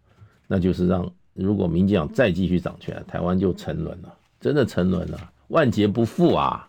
[0.48, 6.68] 那就是让如果民进党再继续掌权，台湾就沉沦了，真的沉沦了，万劫不复啊！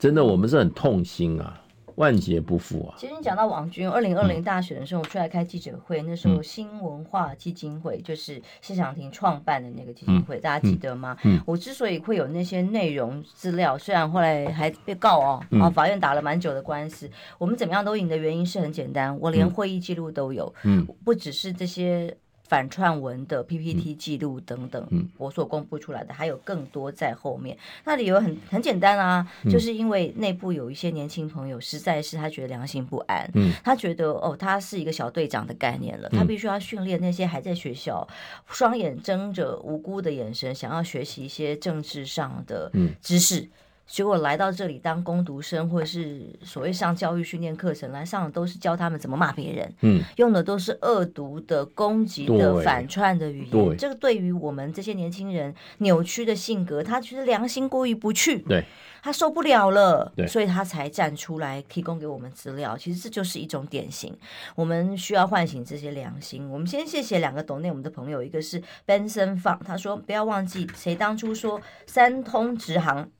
[0.00, 1.59] 真的，我们是很痛心啊。
[2.00, 2.94] 万劫不复啊！
[2.96, 11.14] 其实你讲到王军，二零二零大选的时候，我出来开记者会，嗯、那时候新文化基金会就是谢长廷创办的那个基金会，嗯、大家记得吗？
[11.24, 22.16] 嗯、我之所以会有那些内容资料，虽然后来还被告哦，啊，法院打了蛮久的官司，嗯、我们怎么样都赢的原因是很简单，我连会议记录都有，嗯，不只是这些。
[22.50, 27.56] 反串文的 PPT 记录等等，我所公布出来的还有更多在后面。
[27.84, 33.30] 那理由很很简单啊，就是因为内部有一些年轻朋友实在是他觉得良心不安，
[33.62, 38.04] 他觉得哦，他是一个小队长的概念了，他必须要训练那些还在学校
[38.48, 43.48] 双眼睁着无辜的眼神，想要学习一些政治上的知识。
[43.90, 53.50] 结果来到这里当工读生，或者是所谓上教育训练课程来上的，都是教他们怎么骂别人，嗯，用的都是恶毒的、攻击的、反串的语言。
[53.50, 58.64] 对这个对于我们这些年轻人扭曲的性格，他觉得良心过意不去，对，
[59.02, 62.76] 他受不了了，对所以他才站出来提供给我们资料。
[62.76, 64.16] 其实这就是一种典型，
[64.54, 66.48] 我们需要唤醒这些良心。
[66.48, 73.10] 我们先谢谢两个懂内我们的朋友，一个是 Benson 放，他说不要忘记谁当初说三通直航。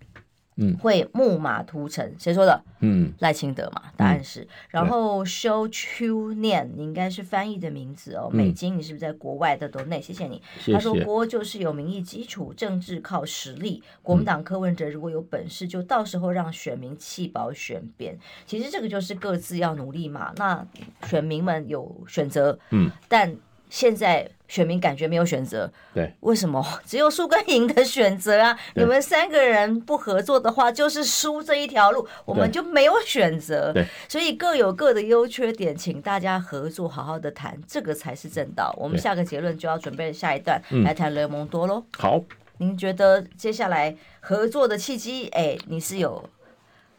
[0.57, 2.63] 嗯，会木马屠城，谁说的？
[2.81, 4.41] 嗯，赖清德嘛，答案是。
[4.43, 8.29] 嗯、然后 Show Chu 念，你应该是翻译的名字哦。
[8.33, 10.01] 嗯、美金，你是不是在国外的都内？
[10.01, 10.43] 谢谢你。
[10.59, 10.73] 谢谢。
[10.73, 13.83] 他说国就是有民意基础，政治靠实力。
[14.03, 18.19] 国民党柯文哲如果有本事，就到时候让选民弃保选边。
[18.45, 20.33] 其实这个就是各自要努力嘛。
[20.37, 20.67] 那
[21.05, 23.35] 选民们有选择，嗯，但。
[23.70, 28.59] 现在选民感觉没有选择，对，为什么只有输跟赢的选择啊？
[28.74, 33.72] 你们三个人不合作的话，就是输这一条路，我们就没有选择。
[33.72, 38.74] 对，所以各有各的优缺点，请大家合作，好好的谈，这个才是正道。
[38.76, 41.85] 我们下个结论就要准备下一段来谈雷蒙多喽。
[41.96, 42.20] 好，
[42.59, 46.28] 您觉得接下来合作的契机，哎，你是有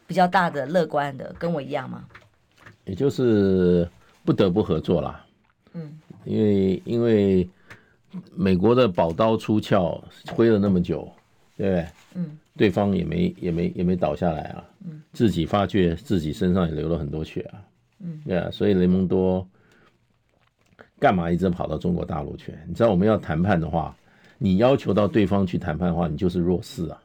[0.06, 2.04] 比较大的乐观的，跟我一样吗？
[2.86, 3.86] 也就是
[4.24, 5.22] 不得不合作啦。
[5.74, 6.00] 嗯。
[6.24, 7.48] 因为因为
[8.34, 11.10] 美国的宝刀出鞘挥了那么久，
[11.56, 11.86] 对不对？
[12.14, 14.64] 嗯，对方也没也没也没倒下来啊。
[14.84, 17.60] 嗯，自己发觉自己身上也流了很多血啊。
[18.00, 19.46] 嗯，对啊，所以雷蒙多
[20.98, 22.52] 干嘛一直跑到中国大陆去？
[22.66, 23.94] 你知道我们要谈判的话，
[24.38, 27.00] 你要求到对方去谈判的话，你就是弱势啊。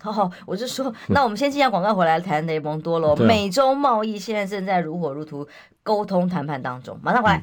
[0.00, 3.16] 好 好，我是说，那我们先进下广告回来谈雷蒙多喽。
[3.16, 5.48] 美洲贸易现在正在如火如荼
[5.82, 7.42] 沟通谈判当中，马上回来。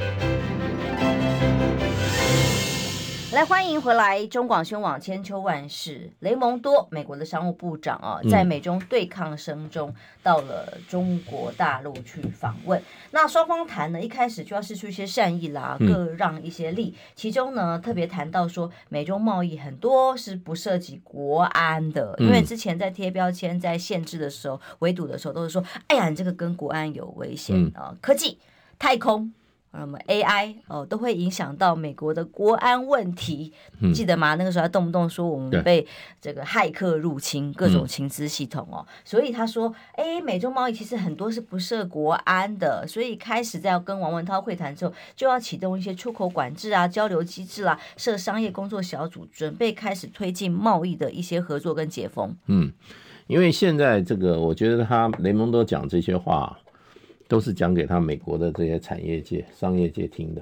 [3.33, 4.27] 来，欢迎回来！
[4.27, 12.77] 中广宣网千秋万世，雷蒙多，美国的商务部长啊，在美中对抗声中到了中国大陆去访问。
[12.81, 16.93] 嗯、那双方谈呢，一开始就要释出一些善意啦，各让一些利。
[16.93, 28.37] 嗯、其中呢，特别谈到说，美中贸易很多是不涉及国安的，嗯、因为之前在贴标签、在限制的时候、围堵的时候，都是说，哎呀，你这个跟国安有危险啊，嗯、科技、
[28.77, 29.31] 太空。
[29.73, 34.35] 那么 AI 哦，都会影响到美国的国安问题，嗯、记得吗？
[34.35, 35.87] 那个时候还动不动说我们被
[36.19, 38.85] 这个骇客入侵，各种情资系统哦。
[38.85, 52.35] 嗯、所以他说，哎，美中贸易其实很多是不涉国安的，所以开始在要跟王文涛会谈之后，就要启动一些出口管制啊、交流机制啦、啊，设商业工作小组，准备开始推进贸易的一些合作跟解封。
[52.47, 52.71] 嗯。
[53.27, 56.59] 因为现在这个，我觉得他雷蒙多讲这些话，
[57.31, 60.41] 都是讲给他美国的这些产业界、商业界听的。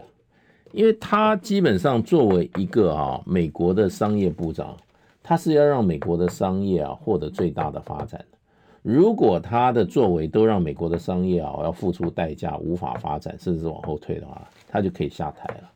[0.71, 4.75] 因为他基本上作为一个啊美国的商业部长，
[5.21, 8.37] 他是要让美国的商业啊获得最大的发展的。
[8.81, 15.69] 如果他的作为都让美国的商业啊要付出代价，无法发展，甚至往后退的话，他就可以下台了。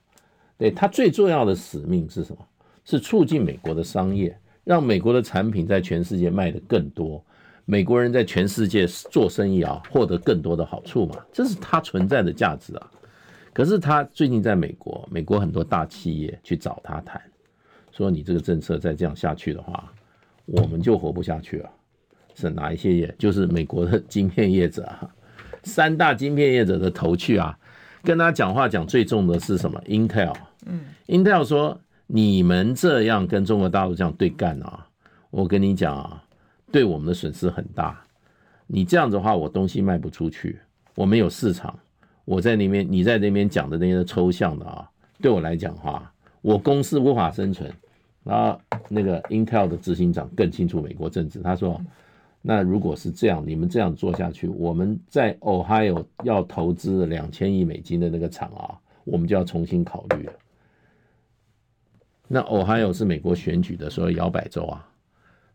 [0.58, 2.40] 对，他最重要的使命是什么？
[2.86, 4.36] 是促进美国的商业。
[4.64, 7.22] 让美国的产品在全世界卖得更多，
[7.66, 12.92] 美国人在全世界做生意啊，获得更多的好处嘛，这是他存在的价值啊。
[13.54, 17.22] 可是他最近在美国，美国很多大企业去找他谈，
[17.92, 19.92] 说你这个政策再这样下去的话，
[20.46, 21.70] 我们就活不下去了。
[22.36, 23.16] 是哪一些业？
[23.18, 25.10] 就是美国的晶片业者啊，
[25.64, 27.58] 三大晶片业者的头去啊，
[28.04, 30.36] 跟他讲话讲最重的是什么？Intel，
[30.66, 31.80] 嗯，Intel 说。
[32.06, 34.86] 你们这样跟中国大陆这样对干啊，
[35.32, 36.22] 我跟你讲啊，
[36.74, 38.04] 对我们的损失很大。
[38.66, 40.60] 你这样子的话，我东西卖不出去，
[40.96, 41.78] 我没有市场。
[42.26, 44.90] 我在那边，你在那边讲的那些抽象的啊，
[45.22, 46.12] 对我来讲哈，
[46.42, 47.72] 我公司无法生存。
[48.24, 48.60] 然后
[48.90, 51.80] 那个 Intel 的执行长更清楚美国政治，他说
[52.42, 60.34] ：“那如果是这样，你们这样做下去，我们在 Ohio 要投资两千亿美金的那个厂啊，我们就要重新考虑了。”
[62.28, 64.90] 那 Ohio 是美国选举的时候摇摆州啊，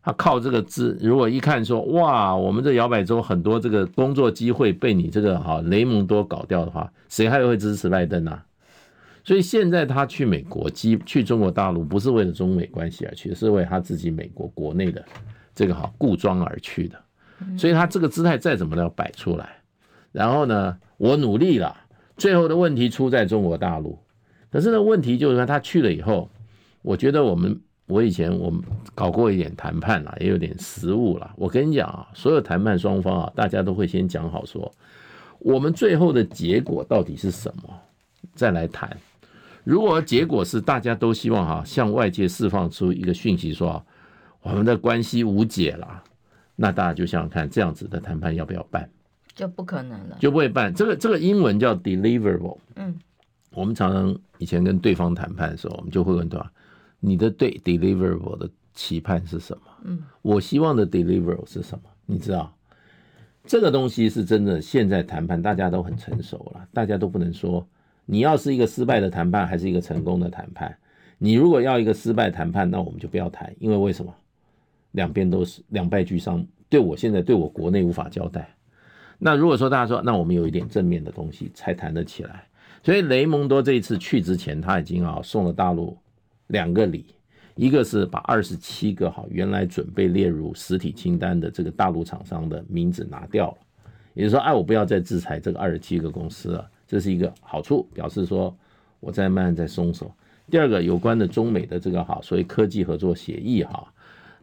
[0.01, 8.41] 他靠这个资，如果一看说哇，我们这摇摆州很多这个工作机会被你这个哈雷蒙多搞掉的话，谁还会支持拜登呢？
[9.23, 15.03] 所以现在他去美国，基去中国大陆不是为了中美关系而去，是为他自己美国国内的
[15.53, 16.97] 这个哈固装而去的。
[17.57, 19.49] 所以他这个姿态再怎么都要摆出来。
[20.11, 21.75] 然后呢，我努力了，
[22.17, 23.99] 最后的问题出在中国大陆。
[24.51, 26.29] 可是呢，问题就是说他去了以后。
[26.81, 27.59] 我觉得我们，
[27.89, 28.61] 我以前我们
[28.93, 31.33] 搞过一点谈判啦，也有点实务啦。
[31.35, 34.71] 我跟你讲啊，所有谈判双方啊，大家都会先讲好说，
[35.39, 37.73] 我们最后的结果到底是什么，
[38.35, 38.95] 再来谈。
[39.63, 43.83] 如果结果是大家都希望哈，向外界释放出一个讯息说，
[44.43, 46.03] 我们的关系无解了，
[46.55, 48.87] 那大家就想想看，这样子的谈判要不要办？
[49.33, 50.71] 就不可能了，就不会办。
[50.71, 52.59] 这个这个英文叫 deliverable。
[52.75, 52.95] 嗯，
[53.51, 56.51] 我们常常以前跟对方谈判的时候，我们就会问对吧？
[56.99, 59.63] 你的对 deliverable 的期盼是什么？
[59.83, 61.83] 嗯，我希望的 deliverable 是什么？
[62.05, 62.53] 你知道，
[63.45, 64.61] 这个东西是真的。
[64.61, 67.67] 现在谈判大家都很成熟了，大家都不能说
[68.05, 70.77] 你要是一个失败的谈判，还是一个成功的谈判。
[71.17, 74.13] 你如果要一个失败谈判，那我们就不要谈，因为为什么？
[74.91, 78.55] 两边都是两败俱伤，对我现在对我国内无法交代。
[79.19, 82.47] 那如果说大家说，那我们有一点正面的东西才谈得起来。
[82.81, 85.97] 所以雷蒙多这一次去之前，他已经啊送了大陆。
[86.49, 87.05] 两个理，
[87.55, 93.57] 一个是把二十七个哈原来准备列入实体清单的这个大陆厂商的名字拿掉了，
[94.13, 98.55] 也就是说，哎，我不要再制裁这个二十七个公司了，这是一个好处，表示说
[98.99, 100.11] 我在慢慢在松手。
[100.49, 103.87] 第二个，有关的中美的这个哈所谓科技合作协议哈，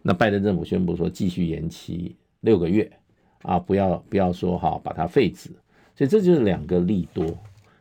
[0.03, 2.89] 那拜登政府宣布说继续延期六个月
[3.43, 5.51] 啊，不要不要说哈把它废止，
[5.97, 7.27] 所以这就是两个利多，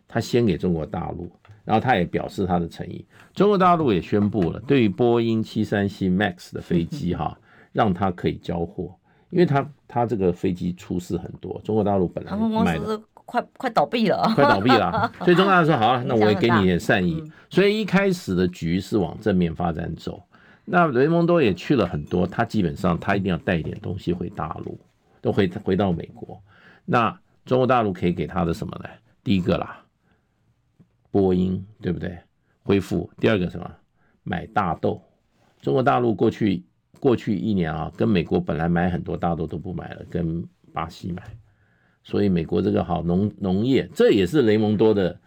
[0.08, 1.30] 他先给中国大陆。
[1.66, 3.04] 然后他也表示他的诚意，
[3.34, 7.36] 中国大陆也宣布了，对于波音七三七 MAX 的飞机哈，
[7.74, 8.96] 让他可以交货，
[9.32, 20.22] 因为他他这个飞机出事很多，中国大陆本来卖的快快倒闭了，快倒闭了，所以中国大陆说好了，那我也给你一点善意，所以一开始的局是往正面发展走。
[20.66, 24.80] 那雷蒙多也去了很多，他基本上他一定要带一点东西回大陆，
[25.22, 26.40] 都回回到美国。
[26.86, 28.90] 那中国大陆可以给他的什么呢？
[29.24, 29.80] 第一个啦。
[31.16, 32.18] 波音对不对？
[32.62, 33.72] 恢复第二个什么？
[34.24, 35.02] 买大豆。
[35.62, 36.62] 中国大陆过去
[37.00, 41.24] 过去一年啊，跟美国本来买很多大豆都不买了，跟巴西买。
[42.04, 45.18] 所以美国这个好农农业，这也是雷蒙多的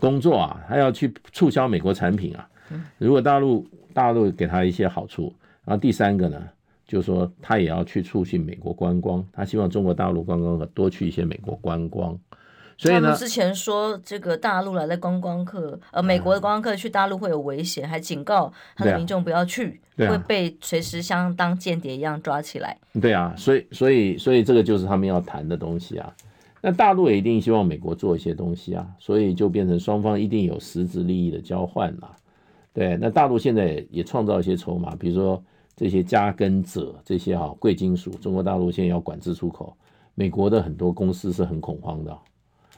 [0.00, 2.48] 工作啊，他要去促销美国产品啊。
[2.96, 5.34] 如果大陆大陆给他一些好处，
[5.66, 6.42] 然后第三个呢，
[6.86, 12.18] 就是说他也要去促进美国观光，他希望中国大陆观光客多去一些美国观光。
[12.78, 22.76] 所以呢，他们之前说这个大陆来的观光客，呃，美国的观光客去大陆会有危险，还警告他的民众不要去，会被随时像当间谍一样抓起来。
[23.00, 26.14] 对啊，所以所以所以这个就是他们要谈的东西啊。
[26.60, 32.16] 那大陆也一定希望美国做一些东西啊，所以就变成双方一定有实质利益的交换了。
[32.72, 35.42] 对，那大陆现在也创造一些筹码，比如说
[35.76, 39.74] 这些加根者这些哈贵金属，中国大陆现在要管制出口，
[40.14, 42.18] 美国的很多公司是很恐慌的。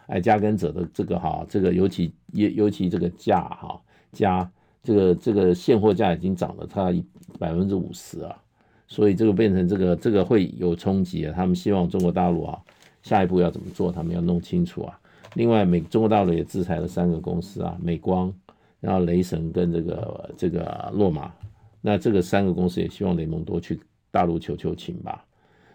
[0.09, 3.81] 哎，加工鍺的这个哈，这个尤其尤尤其这个价哈，
[4.13, 4.51] 加
[4.83, 6.93] 这个这个现货价已经涨了它
[7.39, 8.37] 百分之五十啊，
[8.87, 11.33] 所以这个变成这个这个会有冲击啊。
[11.37, 12.59] 他们希望中国大陆啊，
[13.03, 14.99] 下一步要怎么做，他们要弄清楚啊。
[15.35, 18.33] 另外，美中国大陆也制裁了三个公司啊，美光，
[18.81, 21.31] 然后雷神跟这个这个洛马。
[21.83, 23.79] 那这个三个公司也希望雷蒙多去
[24.11, 25.25] 大陆求求情吧。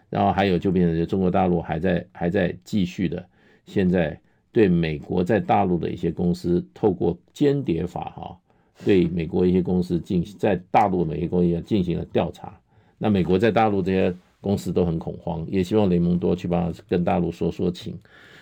[0.10, 3.24] 然后还有就变成中国大陆还在还在继续的，
[3.66, 4.20] 现在
[4.54, 8.38] 对美国在大陆的一些公司透过间谍法哈，
[8.86, 12.58] 对美国一些公司进行在大陆的一些公司进行了调查。
[12.98, 18.00] 那美国在大陆这些公司都很恐慌，也希望雷蒙多去帮他跟大陆说说情。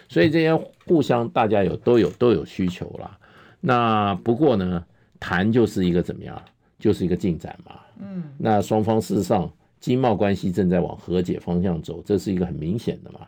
[0.08, 0.54] 所以这些
[0.86, 3.18] 互相大家有都有都有需求啦。
[3.60, 4.86] 那不过呢，
[5.20, 6.40] 谈就是一个怎么样，
[6.78, 7.80] 就是一个进展嘛。
[8.00, 9.52] 嗯，那双方事实上。
[9.80, 13.22] 经贸关系正在往和解方向走，这是一个很明显的嘛。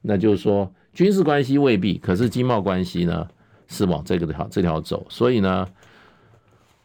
[0.00, 3.28] 那就是说，军事关系未必，可是经贸关系呢
[3.68, 5.06] 是往这个条这条走。
[5.10, 5.68] 所以呢，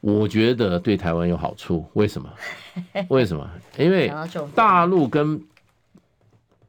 [0.01, 1.85] 我觉得对台湾有好处。
[1.93, 2.29] 为什么？
[3.07, 3.49] 为什么？
[3.77, 4.11] 因为
[4.53, 5.41] 大陆跟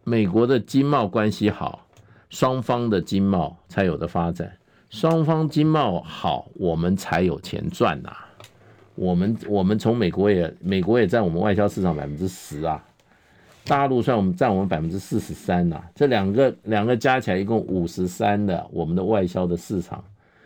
[0.05, 1.85] 美国的经贸关系好，
[2.31, 4.57] 双方的经贸才有的发展。
[4.89, 8.29] 双方经贸好，我们才有钱赚呐、啊。
[8.95, 12.81] 我们我们从美国也美国也占我们外销市场百分之十啊，
[13.67, 20.03] 大陆算我们占我们百分之四十三呐，这两个两个加起来一共五十三的我们的外销的市场，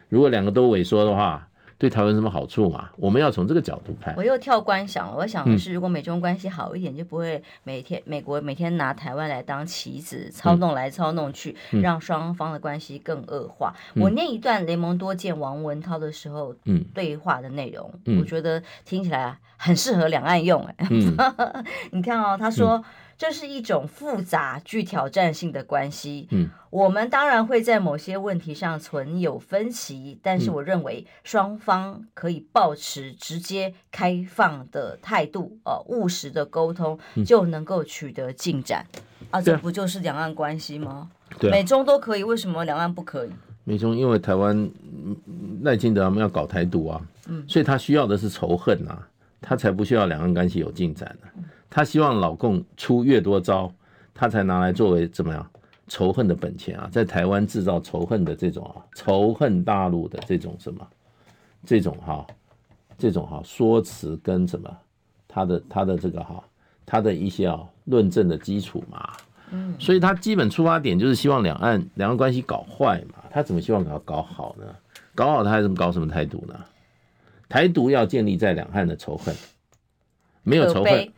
[0.08, 1.46] 如果两个都萎缩的话。
[1.78, 2.88] 对台湾什么好处嘛？
[2.96, 4.14] 我们要从这个角度看。
[4.16, 13.74] 我又跳关想了，我想的是，如果美中关系好一点，嗯、就不会每天美国每天拿台湾来当棋子操弄来操弄去，嗯、让双方的关系更恶化。
[13.92, 20.64] 嗯、我念一段雷蒙多见王文涛的时候，嗯，对话的内容，嗯、我觉得听起来很适合两岸用。
[20.78, 21.14] 哎，嗯、
[21.92, 22.82] 你看哦，他说。
[23.16, 26.28] 嗯这是一种复杂、具挑战性的关系。
[26.32, 38.84] 嗯，我们当然会在某些问题上存有分歧，但是我认为双方可以保持直接、开放的态度，呃，务实的沟通，就能够取得进展。
[38.92, 41.10] 嗯、啊，这不就是两岸关系吗？
[41.38, 43.30] 对、啊，美中都可以，为什么两岸不可以？
[43.64, 44.70] 美中因为台湾
[45.62, 49.08] 赖清德他们要搞台独啊，嗯，所以他需要的是仇恨呐、啊，
[49.40, 51.55] 他才不需要两岸关系有进展呢、啊。
[51.76, 53.70] 他希望老共出越多招，
[54.14, 55.46] 他才拿来作为怎么样？
[55.88, 60.88] 仇恨的本钱啊，在台湾制造仇恨的这种啊，仇恨大陆的这种什么，
[61.66, 62.26] 这种哈，
[62.96, 64.74] 这种哈说辞跟什么，
[65.28, 66.42] 他的他的这个哈，
[66.86, 69.12] 他的一些啊论证的基础嘛，
[69.50, 74.64] 嗯，所以他基本出发点就是希望两岸两岸关系搞坏嘛，他怎么希望搞搞好呢？
[75.14, 76.58] 搞好他还怎么搞什么台独呢？
[77.50, 79.36] 台独要建立在两岸的仇恨，
[80.42, 81.12] 没有仇恨。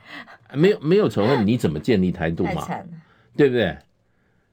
[0.54, 2.66] 没有没有仇恨，你怎么建立台独嘛？
[3.36, 3.76] 对不对？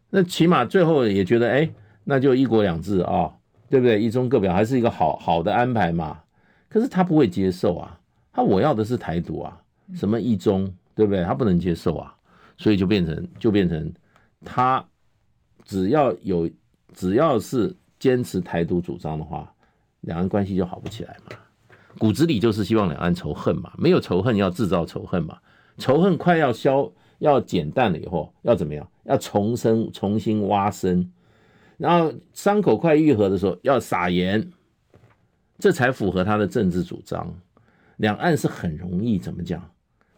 [0.09, 1.69] 那起码最后也觉得，哎，
[2.03, 3.33] 那就一国两制啊、哦，
[3.69, 4.01] 对不对？
[4.01, 6.19] 一中各表还是一个好好的安排嘛。
[6.69, 7.99] 可是他不会接受啊，
[8.31, 9.61] 他我要的是台独啊，
[9.93, 11.23] 什么一中，对不对？
[11.23, 12.13] 他不能接受啊，
[12.57, 13.91] 所以就变成就变成
[14.43, 14.85] 他
[15.63, 16.49] 只要有
[16.93, 19.51] 只要是坚持台独主张的话，
[20.01, 21.37] 两岸关系就好不起来嘛。
[21.97, 25.37] 骨子里就是希望两岸仇恨嘛，没有仇恨要制造仇恨嘛。
[25.77, 28.87] 仇恨快要消、要减淡了以后，要怎么样？
[29.03, 31.11] 要重生、重新挖深，
[31.77, 34.51] 然后伤口快愈合的时候，要撒盐，
[35.59, 37.33] 这才符合他的政治主张。
[37.97, 39.69] 两岸是很容易怎么讲，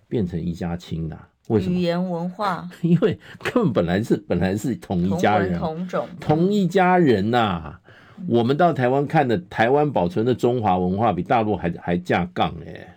[0.07, 1.29] 变成一家亲的、啊？
[1.49, 1.77] 为什么？
[1.77, 7.81] 语言文化， 因为根本本来是本来是同一家人，同同种，同一家人呐、啊。
[8.27, 12.96] 我们到台湾看的台湾保存的中华文化，比大陆还还架杠哎。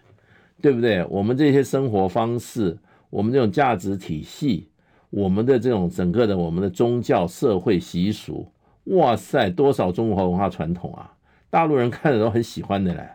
[0.61, 1.05] 对不对？
[1.07, 2.77] 我们这些生活方式，
[3.09, 4.69] 我们这种价值体系，
[5.11, 8.47] 我们的这种整个的我们的宗教社会习俗，
[8.85, 11.13] 哇塞，多少中华文化传统啊！
[11.49, 13.09] 大陆人看着都很喜欢的嘞。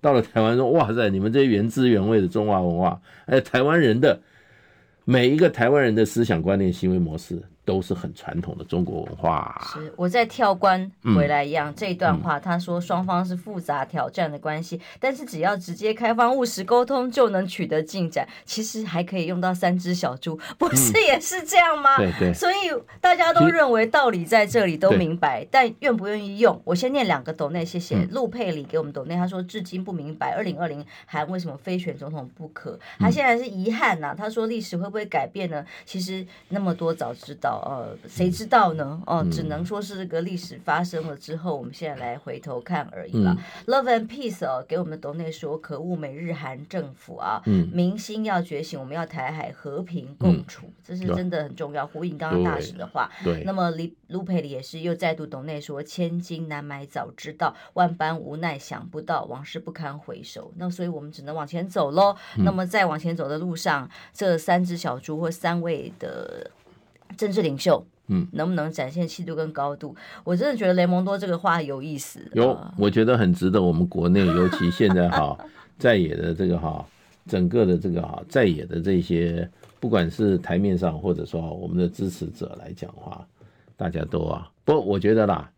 [0.00, 4.20] 到了台湾说，哇塞，你们这些原汁原味的中华文化，哎，台湾人的
[5.04, 7.42] 每一个台湾人的思想观念、行为模式。
[7.64, 9.60] 都是很传统的中国文化。
[9.72, 18.28] 是我在跳关回来一样，嗯、这一段话，他说双方是复杂挑战的关系，嗯、但是只要直接开放务实沟通就能取得进展。
[18.44, 21.96] 其实还可以用到三只小猪，不是也是这样吗？
[21.96, 22.34] 嗯、对对。
[22.34, 22.54] 所以
[23.00, 26.60] 大家都认为道理在这里都明白，但愿不愿意用？
[26.64, 32.78] 我先念两个斗内，谢谢陆、嗯、佩里给我们斗内，他说至今不明白二零二零韩为什么非选总统不可？
[32.98, 35.64] 他现在是遗憾呐、啊，他说历史会不会改变呢？
[35.86, 37.53] 其实那么多早知道。
[37.60, 39.02] 了，呃，谁知道呢？
[39.06, 43.36] 哦、呃，只能说是这个历史发生了之后，我们现在来回头看而已了。
[43.36, 51.86] 嗯、Love and Peace 哦，给我们的斗内说，可恶美日韩政府啊，嗯、明星要觉醒，我们要台海和平共处，嗯、这是真的很重要。
[51.86, 53.42] 呼应刚刚大使的话，对。
[53.44, 60.52] 那么李卢佩里也是又再度董内说，千金难买早知道，万般无奈想不到，往事不堪回首。
[60.56, 62.16] 那所以我们只能往前走喽。
[62.36, 66.50] 嗯、那么在往前走的路上，这三只小猪或三位的。
[67.16, 69.94] 政治领袖，嗯，能不能展现气度跟高度？
[70.24, 72.20] 我真的觉得雷蒙多这个话有意思。
[72.32, 75.36] 有，我觉得很值得我们国内，尤其现在哈
[75.78, 76.86] 在野的这个哈，
[77.26, 79.48] 整个的这个哈在野的这些，
[79.80, 83.26] 不管是台面上或者说我们的支持者来讲的话，
[83.76, 85.50] 大家都啊，不，我觉得啦，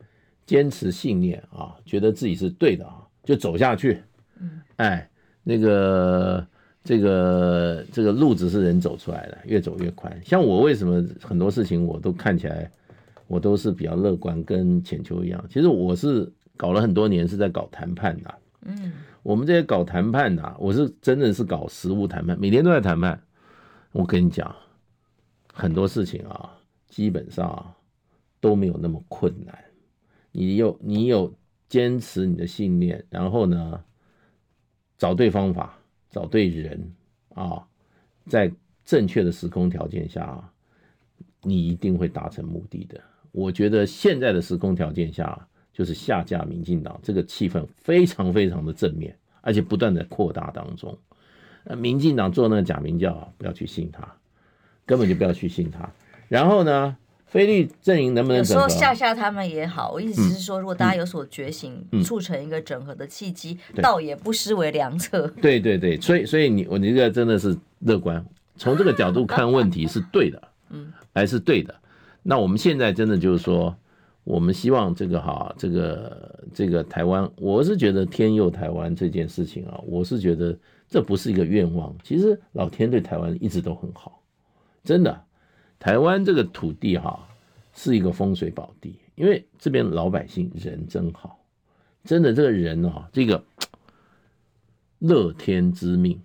[0.46, 4.02] 坚持信念啊，觉得自己是对的啊，就走下去。
[4.40, 5.09] 嗯，哎，
[5.42, 6.46] 那个。
[6.87, 10.16] 这个这个路子是人走出来的，越走越宽。
[10.24, 12.70] 像我为什么很多事情我都看起来，
[13.26, 15.45] 我都是比较乐观，跟浅秋一样。
[15.51, 18.32] 其实我是搞了很多年是在搞谈判的。
[18.66, 18.93] 嗯，
[19.24, 23.20] 我们这些搞谈判的，我是真的是搞实物谈判，每天都在谈判。
[23.91, 24.55] 我跟你讲，
[25.53, 26.53] 很多事情啊，
[26.89, 27.74] 基本上
[28.41, 29.59] 都没有那么困难。
[30.30, 31.34] 你有你有
[31.68, 33.80] 坚持你的信念，然后呢，
[34.97, 35.76] 找对方法。
[36.16, 36.82] 找对人
[37.34, 37.62] 啊，
[38.26, 38.50] 在
[38.86, 40.42] 正确的时空条件下，
[41.42, 42.98] 你一定会达成目的的。
[43.32, 50.96] 我觉得现在的时空条件下，就是下架民进党，这个气氛非常非常的正面，而且不断的扩大当中。
[51.76, 54.16] 民进党做那个假民调，不要去信他，
[54.86, 55.92] 根本就不要去信他。
[56.28, 56.96] 然后呢？
[57.26, 58.62] 菲律阵营能不能整合？
[58.62, 59.90] 有时候吓吓他们也好。
[59.92, 65.26] 我意思是说，如果大家有所觉醒，嗯、促成一个整合的契机，嗯、倒也不失为良策。
[65.42, 68.24] 对对对，所以所以你我你这个真的是乐观，
[68.56, 71.74] 从这个角度看问题是对的， 嗯，还是对的。
[72.22, 73.76] 那我们现在真的就是说，
[74.22, 80.56] 我们希望这个哈，这个这个台湾，我是觉得天佑台湾这件事情啊，我是觉得
[80.88, 81.92] 这不是一个愿望。
[82.04, 84.22] 其实老天对台湾一直都很好，
[84.84, 85.25] 真的。
[85.78, 87.28] 台湾这个土地哈，
[87.74, 91.38] 是一个风水宝地，因为这边老百姓人真好，
[92.02, 93.44] 真的这个人啊，这个
[94.98, 96.18] 乐天之命，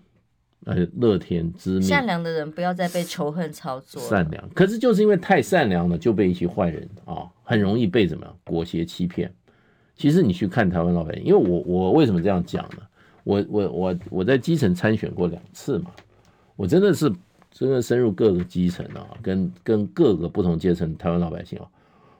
[0.63, 4.01] 呃，乐天之命，善良的人不要再被仇恨操作。
[4.01, 9.31] 善良，可是就是因为太善良了，就被一些坏人啊，很容易被怎么样裹挟欺骗。
[9.95, 12.77] 其实你去看台湾老百姓，因为我我为什么这样讲呢？
[13.25, 15.91] 我我我我在基层参选过两次嘛，
[16.55, 17.13] 我真的是。
[17.51, 21.69] 真的深入各个基层啊，跟跟各个不同阶层台湾老百姓啊，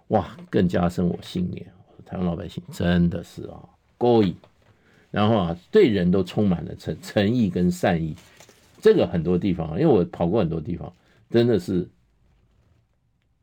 [0.10, 1.66] 哇，更加深我信念。
[2.06, 3.58] 台湾老百姓真的是啊，
[3.98, 4.36] 勾引，
[5.10, 8.14] 然后啊，对人都充满了诚诚意跟善意。
[8.82, 10.92] 这个很多地方啊，因为我跑过很多地方，
[11.30, 11.88] 真的是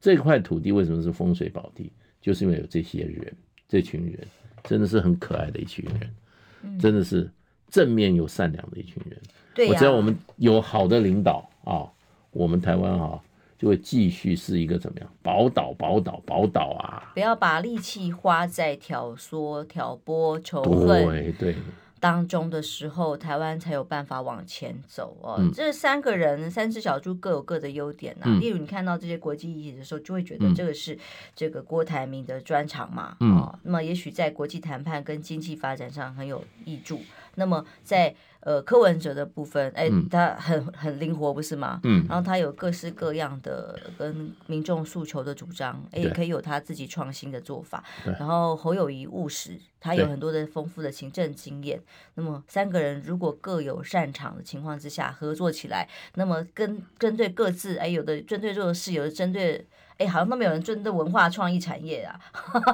[0.01, 3.34] 这块土地为什么是风水宝地，就是因为有这些人，
[3.66, 4.20] 这群人
[4.64, 7.30] 真的是很可爱的一群人，真的是
[7.71, 9.69] 正面又善良的一群人。
[9.69, 11.83] 我只要我们有好的领导啊，
[12.31, 13.19] 我们台湾啊
[13.59, 15.73] 就会继续是一个怎么样宝岛？
[15.73, 17.11] 宝岛，宝岛啊！
[17.12, 21.57] 不要把力气花在挑唆、挑拨、仇恨对对
[21.99, 25.35] 当中的时候，台湾才有办法往前走哦。
[25.41, 28.29] 嗯、这三个人，三只小猪各有各的优点呐、啊。
[28.29, 30.97] 嗯、例如，你看到这些国际议题的时候，就会觉得这个是
[31.35, 33.16] 这个郭台铭的专长嘛。
[33.19, 37.01] 嗯、哦，那么也许在国际谈判跟经济发展上很有益处。
[37.39, 41.80] 那么在呃，柯文哲的部分，哎，他很很灵活，不是吗？
[41.82, 47.82] 嗯，然后他有各式各样的跟民众诉求的主张，哎，也可以有他自己创新的做法。
[48.05, 51.82] 对然后侯友谊务实，他有很多的丰富的行政经验。
[52.14, 59.66] 那么三个人如果各有擅长的情况之下合作起来，那么跟针对各自，哎，有的针对弱势，有的针对，
[59.99, 62.18] 哎，好像都没有人针对文化创意产业啊，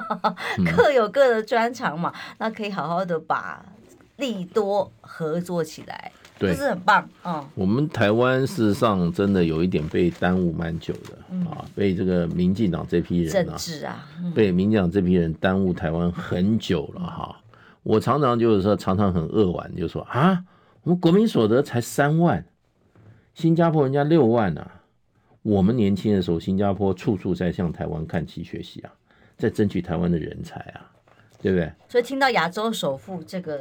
[0.77, 3.65] 各有各的专长嘛，那可以好好的把。
[4.17, 7.09] 利多合作起来，对，这是很棒。
[7.25, 17.41] 嗯，我们台湾事实上真的有一点被耽误蛮久的、嗯、啊，被这个民进党这批人啊，政治啊，嗯、被民进党这批人耽误台湾很久了哈。
[17.83, 20.45] 我常常就是说，常常很扼腕，就说啊，
[20.83, 22.45] 我们国民所得才三万，
[23.33, 24.81] 新加坡人家六万啊。
[25.41, 28.91] 我们年轻的时候，新加坡处处在向台湾看齐学习啊，
[29.37, 30.89] 在争取台湾的人才啊，
[31.41, 31.69] 对不对？
[31.89, 33.59] 所以听到亚洲首富这个。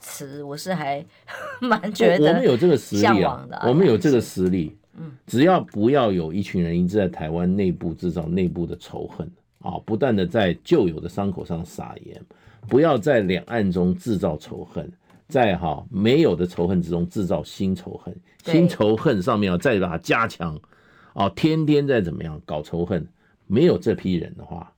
[0.00, 1.04] 词我是还
[1.60, 9.30] 蛮觉得，我们有这个实力啊，我们有这个实力，嗯，只要不要有一群人一直在台湾内部制造内部的仇恨
[9.60, 12.20] 啊，不断的在旧有的伤口上撒盐，
[12.68, 14.90] 不要在两岸中制造仇恨，
[15.28, 20.58] 在哈没有的仇恨之中制造新仇恨，新仇恨上面要再把它加强
[21.12, 23.06] 啊，天天在怎么样搞仇恨，
[23.46, 24.72] 没有这批人的话，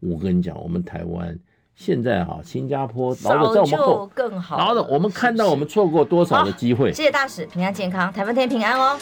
[0.00, 1.38] 我跟你讲，我们台湾
[1.76, 6.92] 现在哈，新加坡老的在我们后更好，老的我们看到我们错过多少的机会。
[6.92, 8.96] 谢谢大使，平安健康，台风天平安哦。